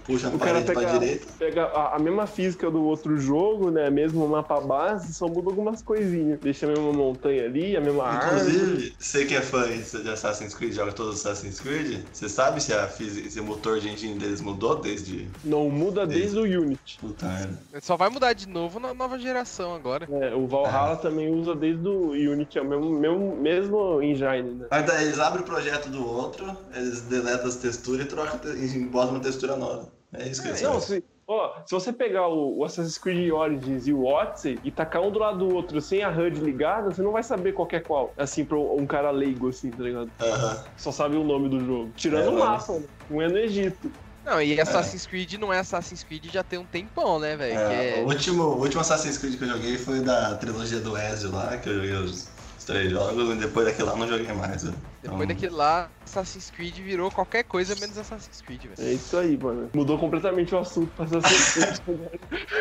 [0.04, 1.26] puxa a o cara parede pra pega, direita.
[1.38, 3.90] pega a, a mesma física do outro jogo, né?
[3.90, 6.38] Mesmo mapa base, só muda algumas coisinhas.
[6.40, 8.50] Deixa a mesma montanha ali, a mesma árvore.
[8.50, 12.62] Inclusive, você que é fã de Assassin's Creed, joga todos os Assassin's Creed, você sabe
[12.62, 15.28] se, a física, se o motor de engine deles mudou desde.
[15.44, 16.98] Não muda desde o Unity.
[17.00, 17.58] Puta merda.
[17.80, 20.08] Só vai mudar de novo na nova geração agora.
[20.10, 24.66] É, o Valhalla também usa desde o Unity, é o mesmo, mesmo, mesmo engine, né?
[24.70, 28.78] Mas daí eles abrem o projeto do outro, eles deletam as texturas e trocam e
[28.86, 29.92] botam uma textura nova.
[30.14, 31.00] É isso que eles Não, fazem.
[31.00, 35.02] se, ó, se você pegar o, o Assassin's Creed Origins e o Odyssey e tacar
[35.02, 37.76] um do lado do outro sem a HUD ligada, você não vai saber qual que
[37.76, 38.14] é qual.
[38.16, 40.10] Assim, pra um cara leigo, assim, tá ligado?
[40.20, 40.64] Aham.
[40.76, 41.92] Só sabe o nome do jogo.
[41.96, 42.86] Tirando É, o mapa, né?
[43.10, 43.92] um é no Egito.
[44.24, 47.56] Não, e Assassin's Creed não é Assassin's Creed já tem um tempão, né, velho?
[47.58, 50.80] É, Que é- o, último, o último Assassin's Creed que eu joguei foi da trilogia
[50.80, 52.35] do Ezio lá, que eu joguei os
[52.66, 54.64] três jogos, e depois daquele lá eu não joguei mais.
[54.64, 54.76] velho.
[55.02, 58.74] Depois Então, daquele lá, Assassin's Creed virou qualquer coisa menos Assassin's Creed, velho.
[58.78, 59.70] É isso aí, mano.
[59.74, 62.20] Mudou completamente o assunto pra Assassin's Creed.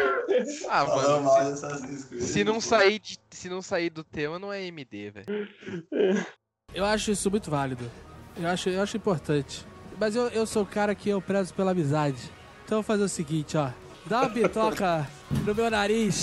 [0.70, 2.22] Ah, Falando mano, mal se- Creed.
[2.22, 2.62] se não pô.
[2.62, 5.48] sair de, se não sair do tema, não é MD, velho.
[6.74, 7.90] Eu acho isso muito válido.
[8.38, 9.66] Eu acho, eu acho importante.
[9.98, 12.20] Mas eu, eu sou o cara que eu prezo pela amizade.
[12.66, 13.70] Então eu vou fazer o seguinte, ó.
[14.06, 15.08] Dá uma bitoca
[15.46, 16.16] no meu nariz,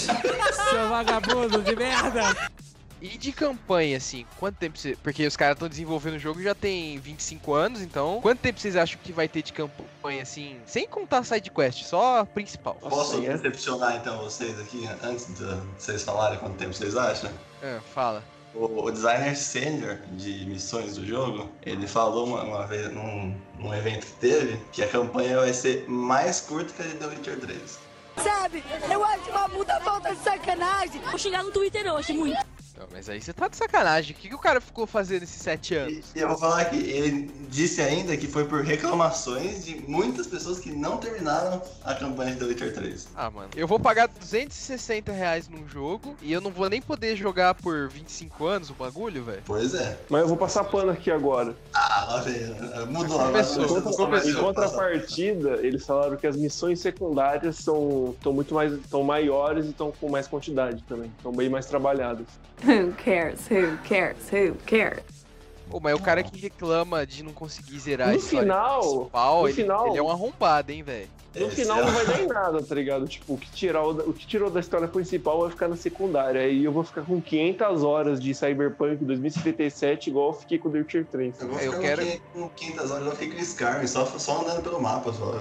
[0.71, 2.21] seu vagabundo de merda.
[3.03, 4.97] E de campanha, assim, quanto tempo você.
[5.03, 8.21] Porque os caras estão desenvolvendo o jogo já tem 25 anos, então.
[8.23, 10.61] Quanto tempo vocês acham que vai ter de campanha, assim?
[10.67, 12.77] Sem contar side quest, só a principal.
[12.77, 13.37] Posso Nossa, é?
[13.37, 15.45] decepcionar então vocês aqui, antes de
[15.77, 17.29] vocês falarem quanto tempo vocês acham?
[17.61, 18.23] Ah, fala.
[18.55, 23.75] O, o designer sênior de missões do jogo, ele falou uma, uma vez num, num
[23.75, 27.41] evento que teve que a campanha vai ser mais curta que a de The Witcher
[27.41, 27.79] 3.
[28.23, 31.01] Sabe, eu acho uma puta falta de sacanagem.
[31.01, 32.52] Vou chegar no Twitter hoje, muito.
[32.83, 34.13] Não, mas aí você tá de sacanagem.
[34.13, 36.05] O que, que o cara ficou fazendo esses 7 anos?
[36.17, 40.59] E eu vou falar que ele disse ainda que foi por reclamações de muitas pessoas
[40.59, 43.09] que não terminaram a campanha de The Witcher 3.
[43.15, 43.51] Ah, mano.
[43.55, 47.89] Eu vou pagar 260 reais num jogo e eu não vou nem poder jogar por
[47.89, 49.43] 25 anos o bagulho, velho.
[49.45, 49.97] Pois é.
[50.11, 51.55] Mas eu vou passar pano aqui agora.
[51.73, 52.47] Ah, lá vem.
[52.89, 53.81] Mudou Começou, agora.
[53.83, 54.07] começou.
[54.07, 54.31] Começou.
[54.31, 59.71] Em contrapartida, eles falaram que as missões secundárias são tão muito mais tão maiores e
[59.71, 61.13] estão com mais quantidade também.
[61.17, 62.27] Estão bem mais trabalhadas.
[62.73, 63.41] Who cares?
[63.51, 64.17] Who cares?
[64.33, 65.03] Who cares?
[65.71, 69.41] Pô, mas o cara que reclama de não conseguir zerar No a história final- principal,
[69.43, 71.09] no ele, final- ele é um arrombado, hein, velho.
[71.35, 73.09] No Esse final é- não vai dar em nada, tá ligado?
[73.09, 76.43] Tipo, o que, tirar, o o que tirou da história principal vai ficar na secundária.
[76.43, 80.79] Aí eu vou ficar com 500 horas de Cyberpunk 2077, igual eu fiquei com The
[80.81, 81.41] Witcher 3.
[81.41, 84.63] Eu vou Eu ficar quero- com 500 horas, eu fiquei com Skyrim, só, só andando
[84.63, 85.41] pelo mapa só.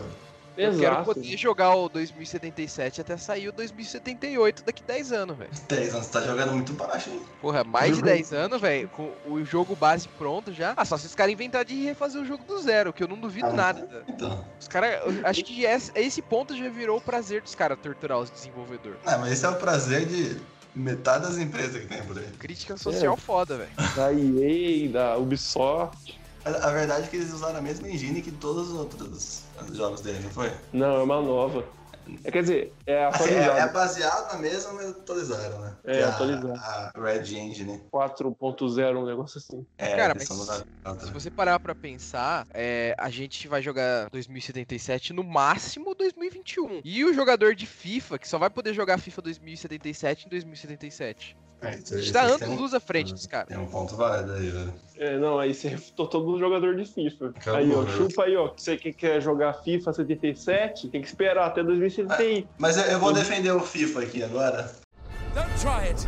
[0.57, 1.05] Eu quero Exato.
[1.05, 5.49] poder jogar o 2077 até sair o 2078 daqui 10 anos, velho.
[5.67, 7.21] 10 anos, você tá jogando muito baixo, hein?
[7.41, 10.73] Porra, mais de 10 anos, velho, com o jogo base pronto já.
[10.75, 13.17] Ah, só se os caras inventarem de refazer o jogo do zero, que eu não
[13.17, 14.03] duvido Ah, nada.
[14.07, 14.45] Então.
[14.59, 18.29] Os caras, acho que esse, esse ponto já virou o prazer dos caras torturar os
[18.29, 18.99] desenvolvedores.
[19.05, 20.37] Ah, mas esse é o prazer de
[20.75, 22.27] metade das empresas que tem por aí.
[22.39, 23.71] Crítica social foda, velho.
[23.95, 26.19] Da EA, da Ubisoft.
[26.45, 30.01] A, a verdade é que eles usaram a mesma engine que todos os outros jogos
[30.01, 30.51] dele, não foi?
[30.73, 31.65] Não, é uma nova.
[32.23, 33.59] É, quer dizer, é Assim, é, atualizada.
[33.59, 35.77] é baseado na mesma, mas atualizaram, né?
[35.83, 36.55] É, Que a- atualizaram.
[36.55, 37.79] A, Red Engine.
[37.91, 39.65] 4.0, um negócio assim.
[39.77, 40.27] É, Cara, mas.
[41.05, 46.81] Se você parar pra pensar, é, a gente vai jogar 2077 no máximo 2021.
[46.83, 51.37] E o jogador de FIFA, que só vai poder jogar FIFA 2077 em 2077.
[51.61, 53.47] É, isso A aí, gente tá anos um- luz à frente dos caras.
[53.47, 54.73] Tem um ponto válido aí, velho.
[54.97, 57.27] É, não, aí você refutou todo jogador de FIFA.
[57.35, 57.91] Acabou, aí, ó, né?
[57.97, 58.51] chupa aí, ó.
[58.55, 62.47] Você que quer jogar FIFA 77, tem que esperar até 2071.
[62.57, 64.71] Mas eu, eu vou defender o FIFA aqui agora.
[65.33, 66.07] Don't try it.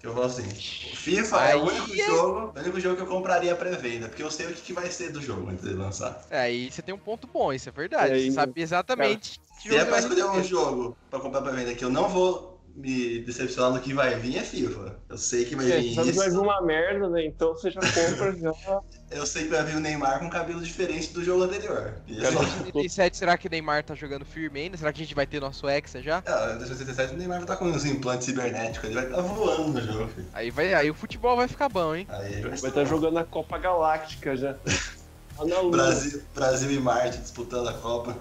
[0.00, 0.42] Que eu vou assim.
[0.42, 4.08] O FIFA é Aí o único é- jogo, o único jogo que eu compraria pré-venda,
[4.08, 6.20] porque eu sei o que, vai ser do jogo antes de lançar.
[6.30, 8.14] É, aí você tem um ponto bom, isso é verdade.
[8.14, 11.40] É, você sabe exatamente que Se é jogo pra vai escolher um jogo pra comprar
[11.42, 14.96] pra venda que eu não vou me decepcionar no que vai vir, é FIFA.
[15.08, 16.40] Eu sei que vai É, vir isso.
[16.42, 17.24] uma merda, né?
[17.24, 18.52] Então você já compra já.
[19.10, 21.94] Eu sei que vai vir o Neymar com cabelo diferente do jogo anterior.
[22.08, 24.76] E Cara, eu- 2077, será que o Neymar tá jogando firme ainda?
[24.76, 26.20] Será que a gente vai ter nosso Hexa já?
[26.26, 29.68] Ah, em 2077 o Neymar vai estar com uns implantes cibernéticos, ele vai estar voando
[29.68, 30.08] no jogo.
[30.08, 30.26] filho.
[30.32, 32.08] Aí, vai, aí o futebol vai ficar bom, hein?
[32.10, 34.56] Aí vai estar jogando a Copa Galáctica já.
[35.70, 38.16] Brasil, Brasil e Marte disputando a Copa.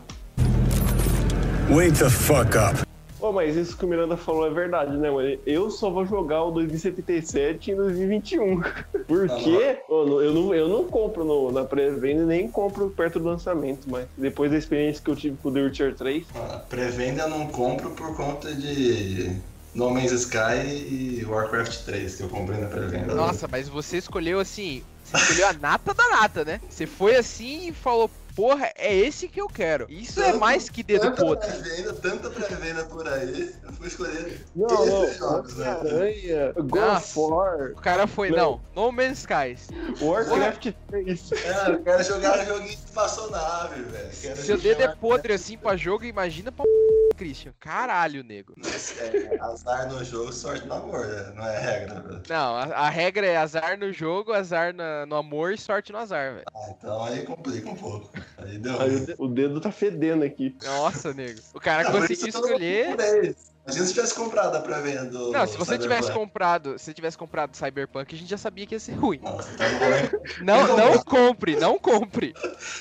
[1.71, 2.83] Wake the fuck up.
[3.23, 5.37] Ô, mas isso que o Miranda falou é verdade, né, mano?
[5.45, 8.59] Eu só vou jogar o 2077 em 2021.
[9.07, 9.79] Por quê?
[9.87, 13.25] Ô, não- eu, não, eu não compro no- na pré-venda e nem compro perto do
[13.25, 17.21] lançamento, mas depois da experiência que eu tive com o The Witcher 3, A pré-venda
[17.21, 19.41] eu não compro por conta de
[19.73, 23.15] No Man's Sky e Warcraft 3 que eu comprei na pré-venda.
[23.15, 24.83] Nossa, mas você escolheu assim.
[25.01, 26.59] Você escolheu a nata da nata, né?
[26.69, 29.85] Você foi assim e falou, porra, é esse que eu quero.
[29.89, 31.47] Isso é Tanto- mais que dedo tanta podre.
[31.51, 35.75] pré-venda, tanta pré-venda por aí, eu fui escolher Não, esses não, jogos, né?
[35.77, 37.19] Homem-Aranha, God Nossa.
[37.19, 39.67] of War, O cara foi, não, No Man's Skies.
[40.01, 41.31] Warcraft 3.
[41.31, 44.13] É, eu quero jogar joguinho de espaçonave, velho.
[44.35, 46.65] Seu dedo é podre assim pra jogo, imagina pra
[47.13, 47.53] Christian.
[47.59, 48.53] Caralho, nego.
[48.99, 51.33] É, azar no jogo, sorte no amor, né?
[51.35, 52.21] Não é regra, velho.
[52.29, 55.97] Não, a, a regra é azar no jogo, azar na- no amor e sorte no
[55.97, 56.45] azar, velho.
[56.53, 58.11] Ah, então aí complica um pouco.
[58.37, 60.55] Aí deu Aí o dedo tá fedendo aqui.
[60.63, 61.39] Nossa, nego.
[61.53, 63.35] O cara Não, conseguiu escolher.
[63.65, 65.17] Imagina se tivesse comprado a pré-venda.
[65.31, 66.13] Não, se você tivesse Cyberpunk.
[66.27, 69.19] comprado, se você tivesse comprado Cyberpunk, a gente já sabia que ia ser ruim.
[69.23, 72.33] Nossa, vou nem- Não, não compre, não compre.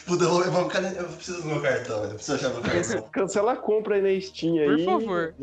[0.04, 0.42] Puta, eu vou.
[0.42, 3.02] Eu preciso do meu cartão, eu preciso achar meu cartão.
[3.12, 4.84] Cancela a compra aí na Steam aí.
[4.84, 5.34] Por favor.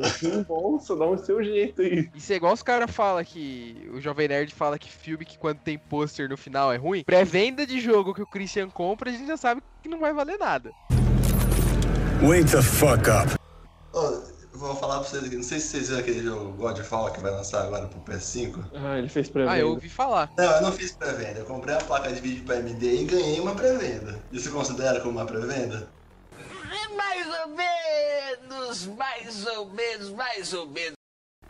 [0.45, 2.09] Bolsa, dá um seu jeito aí.
[2.13, 3.89] Isso é igual os caras falam que.
[3.93, 7.03] O Jovem Nerd fala que filme que quando tem pôster no final é ruim.
[7.05, 10.37] Pré-venda de jogo que o Christian compra, a gente já sabe que não vai valer
[10.37, 10.71] nada.
[12.21, 13.39] Wake the fuck up.
[13.93, 17.19] Eu vou falar pra vocês aqui, não sei se vocês viram aquele jogo Godfall que
[17.21, 18.63] vai lançar agora pro PS5.
[18.75, 19.53] Ah, ele fez pré-venda.
[19.53, 20.31] Ah, eu ouvi falar.
[20.37, 23.39] Não, eu não fiz pré-venda, eu comprei a placa de vídeo pra AMD e ganhei
[23.39, 24.19] uma pré-venda.
[24.31, 25.87] Isso considera como uma pré-venda?
[26.95, 30.93] Mais ou menos, mais ou menos, mais ou menos.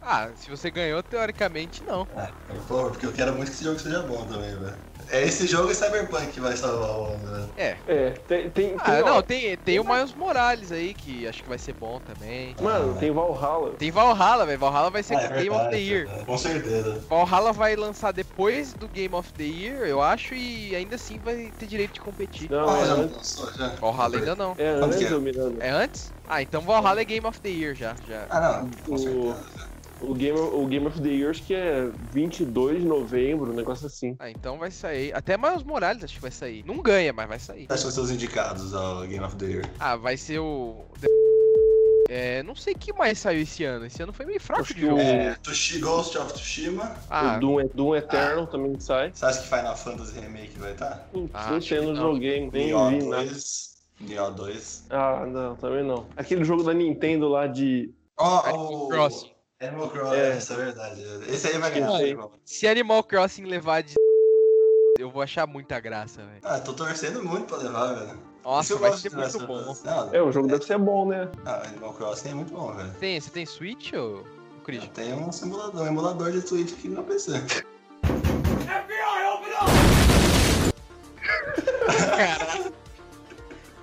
[0.02, 2.08] Ah, se você ganhou, teoricamente não.
[2.16, 4.89] Ah, por favor, porque eu quero muito que esse jogo seja bom também, velho.
[5.12, 7.54] É esse jogo e Cyberpunk que vai salvar o mundo, né?
[7.56, 7.78] É.
[7.88, 8.52] É, tem.
[8.52, 11.58] tem, Ah, tem, ó, não, tem, tem o Miles Morales aí, que acho que vai
[11.58, 12.56] ser bom também.
[12.62, 13.76] Mano, tem Valhalla.
[13.78, 14.60] Tem Valhalla, velho.
[14.60, 16.12] Valhalla vai ser Ah, é Game of the verdade, Year.
[16.22, 17.00] é, Com certeza.
[17.10, 21.52] Valhalla vai lançar depois do Game of the Year, eu acho, e ainda assim vai
[21.52, 22.52] ter direito de competir.
[22.52, 23.16] Não, Ah, é já antes.
[23.16, 23.76] lançou, já.
[23.82, 24.56] Valhalla ainda não.
[24.58, 25.20] É antes, que é?
[25.20, 25.64] Miranda.
[25.64, 26.14] É antes?
[26.28, 27.98] Ah, então Valhalla é Game of the Year já.
[28.04, 28.28] já.
[28.30, 29.10] Ah, não, com certeza.
[29.10, 29.34] o,
[30.14, 34.16] Game, o Game of the Year acho que é 22 de novembro, um negócio assim.
[34.20, 35.14] Ah, então vai sair.
[35.16, 36.64] Até Miles Morales acho que vai sair.
[36.66, 37.68] Não ganha, mas vai sair.
[37.68, 39.70] Quais são os seus indicados ao Game of the Year?
[39.80, 40.86] Ah, vai ser o.
[42.12, 43.86] É, não sei o que mais saiu esse ano.
[43.86, 44.96] Esse ano foi meio fraco Acho de jogo.
[44.96, 46.96] o- É, Tushi, Ghost of Tsushima.
[47.08, 49.12] Ah, o Doom, Doom Eternal também sai.
[49.14, 51.08] Você acha que Final Fantasy Remake vai estar?
[51.12, 53.24] Putz, Ah, não sei, que não joguei, nem Nioh vi nada.
[53.26, 53.70] 2.
[54.02, 54.86] Nioh 2.
[54.90, 56.08] Ah, não, também não.
[56.18, 57.94] Aquele jogo da Nintendo lá de.
[58.18, 58.88] Ó, Animal o...
[58.90, 59.30] Crossing.
[59.62, 60.30] Animal Crossing, É.
[60.38, 61.02] essa é verdade.
[61.28, 62.32] Esse aí vai ganhar, Ah, irmão.
[62.46, 63.94] Se Animal Crossing levar de.
[64.98, 66.40] Eu vou achar muita graça, velho.
[66.44, 68.20] Ah, tô torcendo muito pra levar, velho.
[68.44, 69.76] Nossa, Isso eu vai ser muito bom.
[69.84, 71.30] Não, É, o jogo deve ser bom, né?
[71.46, 72.92] ah, Animal Crossing é muito bom, velho.
[73.00, 74.24] Tem, você tem Switch ou
[74.64, 74.90] Christian?
[74.94, 77.34] Tem um simulador, um emulador de Switch aqui no PC.
[82.16, 82.74] Caralho.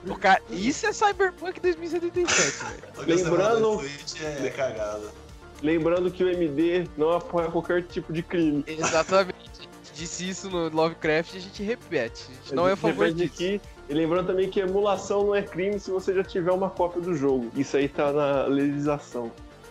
[0.09, 0.41] O cara...
[0.51, 3.09] Isso é Cyberpunk 2077, velho.
[3.24, 5.11] Lembrando- de Switch é cagado.
[5.62, 8.64] Lembrando que o MD não apoia qualquer tipo de crime.
[8.66, 9.34] Exatamente.
[9.34, 12.24] A gente disse isso no Lovecraft e a gente repete.
[12.28, 13.32] A gente não é a favor disso.
[13.34, 13.61] aqui.
[13.88, 17.14] E lembrando também que emulação não é crime se você já tiver uma cópia do
[17.14, 17.50] jogo.
[17.57, 19.30] Isso aí tá na legislação.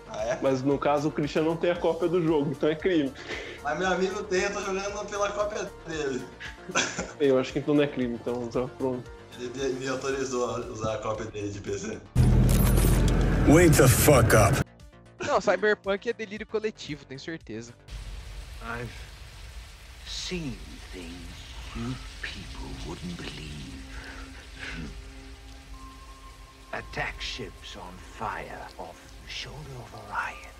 [0.09, 0.39] Ah, é?
[0.41, 3.11] Mas no caso o Christian não tem a cópia do jogo, então é crime.
[3.63, 6.21] Mas meu amigo tem, eu tô jogando pela cópia dele.
[7.19, 9.03] Eu acho que então não é crime, então tá pronto.
[9.39, 11.99] Ele me autorizou a usar a cópia dele de PC.
[13.47, 14.65] Wake the fuck up.
[15.25, 17.73] Não, Cyberpunk é delírio coletivo, tenho certeza.
[18.61, 18.89] I've
[20.07, 20.57] seen
[20.91, 21.45] things
[21.75, 23.83] you people wouldn't believe.
[26.73, 30.55] Attack ships on fire off the shoulder of Orion.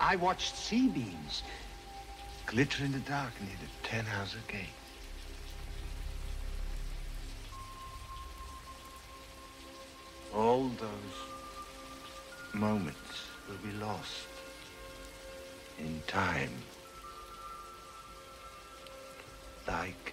[0.00, 1.42] I watched sea beams
[2.46, 4.83] glitter in the dark near the Ten Hauser Gate.
[10.34, 11.16] All those
[12.52, 14.26] moments will be lost
[15.78, 16.60] in time.
[19.68, 20.03] Like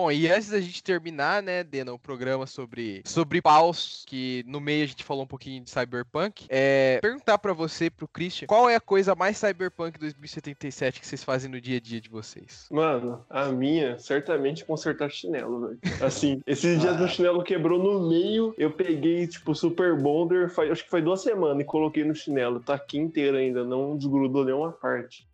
[0.00, 4.58] Bom, e antes da gente terminar, né, Dena, o programa sobre, sobre paus, que no
[4.58, 8.70] meio a gente falou um pouquinho de Cyberpunk, é perguntar pra você, pro Christian, qual
[8.70, 12.66] é a coisa mais Cyberpunk 2077 que vocês fazem no dia a dia de vocês?
[12.70, 15.78] Mano, a minha, certamente consertar chinelo, velho.
[16.02, 20.84] Assim, esses dias meu chinelo quebrou no meio, eu peguei, tipo, Super Bonder, faz- acho
[20.84, 22.58] que foi duas semanas, e coloquei no chinelo.
[22.60, 25.28] Tá aqui inteiro ainda, não desgrudou nenhuma parte.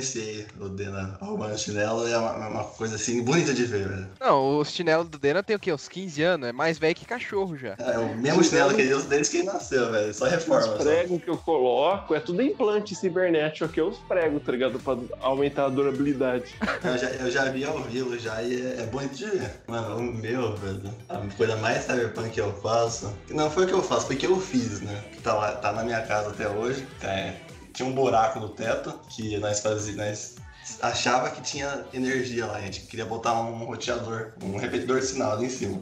[0.00, 3.64] Eu já presenciei o Dena arrumando chinelo e é uma, uma coisa assim bonita de
[3.64, 4.08] ver, velho.
[4.18, 5.72] Não, o chinelo do Dena tem o quê?
[5.72, 6.48] Uns 15 anos?
[6.48, 7.76] É mais velho que cachorro já.
[7.78, 10.14] É o mesmo chinelo que ele usa desde que ele nasceu, velho.
[10.14, 10.74] Só reforma.
[10.74, 14.78] Os pregos que eu coloco é tudo implante cibernético aqui, os pregos, tá ligado?
[14.80, 16.54] Pra aumentar a durabilidade.
[16.82, 19.60] Eu já, eu já vi ao vivo já e é, é bonito de ver.
[19.66, 23.66] Mano, o meu, velho, a coisa mais cyberpunk que eu faço, que não foi o
[23.66, 25.04] que eu faço, foi o que eu fiz, né?
[25.12, 26.86] Que tá, lá, tá na minha casa até hoje.
[27.02, 27.34] É,
[27.80, 30.36] tinha um buraco no teto que nós fazíamos, nós
[30.82, 35.32] achava que tinha energia lá, a gente queria botar um roteador, um repetidor de sinal
[35.32, 35.80] ali em cima.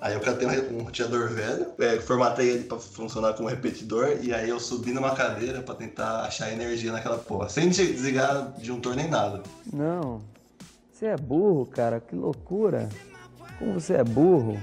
[0.00, 4.48] Aí eu catei um roteador velho, é, formatei ele pra funcionar como repetidor, e aí
[4.48, 9.42] eu subi numa cadeira pra tentar achar energia naquela porra, sem desligar disjuntor nem nada.
[9.72, 10.22] Não.
[10.90, 12.00] Você é burro, cara.
[12.00, 12.88] Que loucura.
[13.58, 14.60] Como você é burro.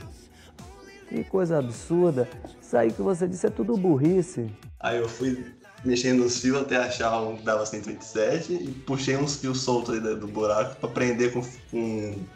[1.07, 2.27] Que coisa absurda.
[2.61, 4.51] Isso aí que você disse é tudo burrice.
[4.79, 5.56] Aí eu fui
[5.87, 10.01] mexendo nos fios até achar um que dava 127 e puxei uns fios soltos aí
[10.01, 11.41] do buraco pra prender com,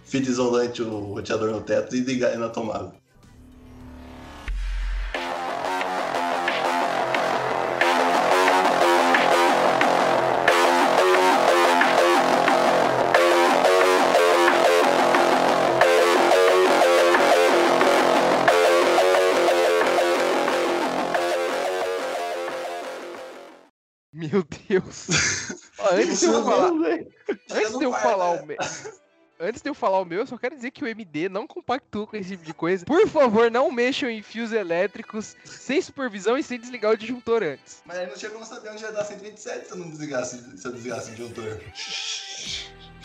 [0.06, 3.01] fita isolante o roteador no teto e ligar ele na tomada.
[25.92, 26.72] Antes de eu falar,
[27.52, 28.58] antes de eu falar o meu,
[29.40, 32.06] antes de eu falar o meu, eu só quero dizer que o MD não compactua
[32.06, 32.86] com esse tipo de coisa.
[32.86, 37.82] Por favor, não mexam em fios elétricos sem supervisão e sem desligar o disjuntor antes.
[37.86, 40.68] Mas aí não tinha como saber onde ia dar 127 se eu não desligasse, se
[40.68, 41.60] eu desligasse o disjuntor.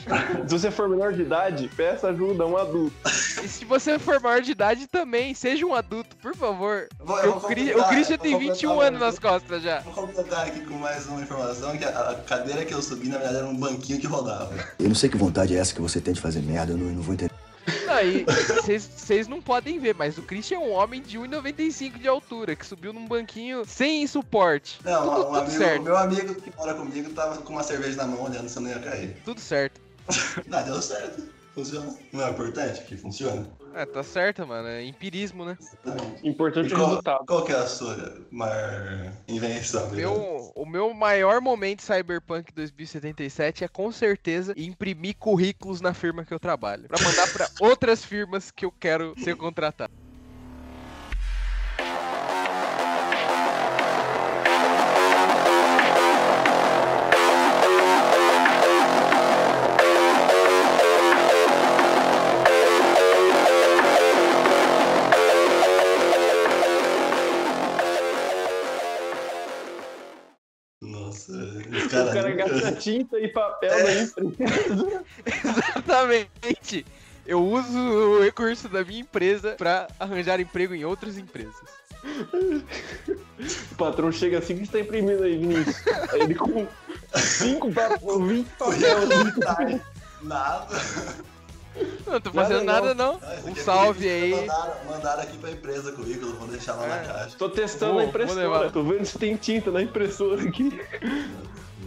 [0.46, 2.94] Se você for menor de idade, peça ajuda a um adulto.
[3.42, 6.86] E se você for maior de idade também, seja um adulto, por favor.
[7.00, 9.80] Vou- eu o, Cri- o Christian tem vou 21 completar, anos nas costas já.
[9.80, 13.16] Vou completar aqui com mais uma informação, que a, a cadeira que eu subi, na
[13.18, 14.54] verdade, era um banquinho que rodava.
[14.78, 16.86] Eu não sei que vontade é essa que você tem de fazer merda, eu não,
[16.86, 17.32] eu não vou entender.
[17.88, 22.54] Aí, vocês não podem ver, mas o Christian é um homem de 1,95 de altura,
[22.54, 24.78] que subiu num banquinho sem suporte.
[24.84, 25.82] Não, tudo, um tudo amigo, certo.
[25.82, 28.70] meu amigo que mora comigo tava com uma cerveja na mão olhando se eu não
[28.70, 29.16] ia cair.
[29.24, 29.80] Tudo certo.
[30.46, 31.35] Não, deu certo.
[31.56, 31.96] Funciona.
[32.12, 33.46] Não é importante que funcione?
[33.74, 34.68] É, tá certo, mano.
[34.68, 35.56] É empirismo, né?
[36.22, 37.24] Importante E o qual, resultado.
[37.26, 39.88] qual que é a sua maior invenção?
[39.88, 40.12] Guilherme?
[40.14, 46.26] Meu, o meu maior momento de Cyberpunk 2077 é com certeza imprimir currículos na firma
[46.26, 46.88] que eu trabalho.
[46.88, 49.94] Pra mandar pra outras firmas que eu quero ser contratado.
[72.86, 73.82] Tinta e papel É.
[73.82, 75.04] na empresa.
[75.26, 76.86] Exatamente.
[77.26, 81.54] Eu uso o recurso da minha empresa pra arranjar emprego em outras empresas.
[83.72, 85.76] O patrão chega assim, o que está imprimindo aí, Vinícius?
[86.12, 86.64] Aí ele com
[87.16, 89.80] 5 papel, 20 papel.
[90.22, 90.66] Nada.
[92.06, 93.18] Não tô fazendo nada, não.
[93.20, 94.30] Ah, esse Um aqui é salve aí.
[94.30, 97.36] Mandaram, mandaram aqui pra empresa currículo, vou deixar lá na caixa.
[97.36, 100.80] Tô testando Vou- a impressora, tô vendo se tem tinta na impressora aqui.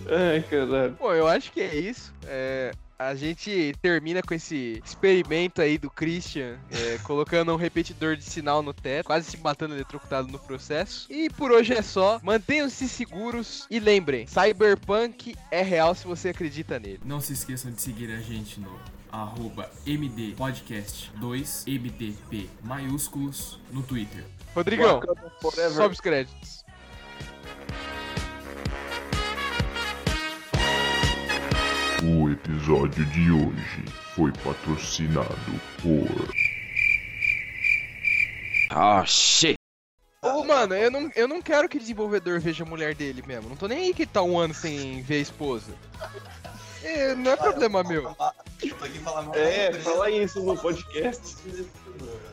[0.10, 0.98] Ai, caralho.
[1.00, 2.14] Bom, eu acho que é isso.
[2.26, 8.24] É, a gente termina com esse experimento aí do Christian, é, colocando um repetidor de
[8.24, 11.08] sinal no teto, quase se matando eletrocutado no processo.
[11.10, 12.20] E por hoje é só.
[12.22, 17.00] Mantenham-se seguros e lembrem: Cyberpunk é real se você acredita nele.
[17.06, 18.78] Não se esqueçam de seguir a gente no
[19.12, 24.26] arroba MDPodcast2, MDP maiúsculos, no Twitter.
[24.54, 25.02] Rodrigão,
[25.74, 26.59] sobe os créditos.
[32.02, 33.84] O episódio de hoje
[34.16, 35.28] foi patrocinado
[35.82, 36.30] por.
[38.74, 39.56] Oh shit.
[40.22, 43.50] O mano, eu não, eu não quero que o desenvolvedor veja a mulher dele mesmo.
[43.50, 45.74] Não tô nem aí que tá um ano sem ver a esposa.
[46.84, 48.16] É, não é problema meu.
[49.34, 51.36] É, fala isso no podcast.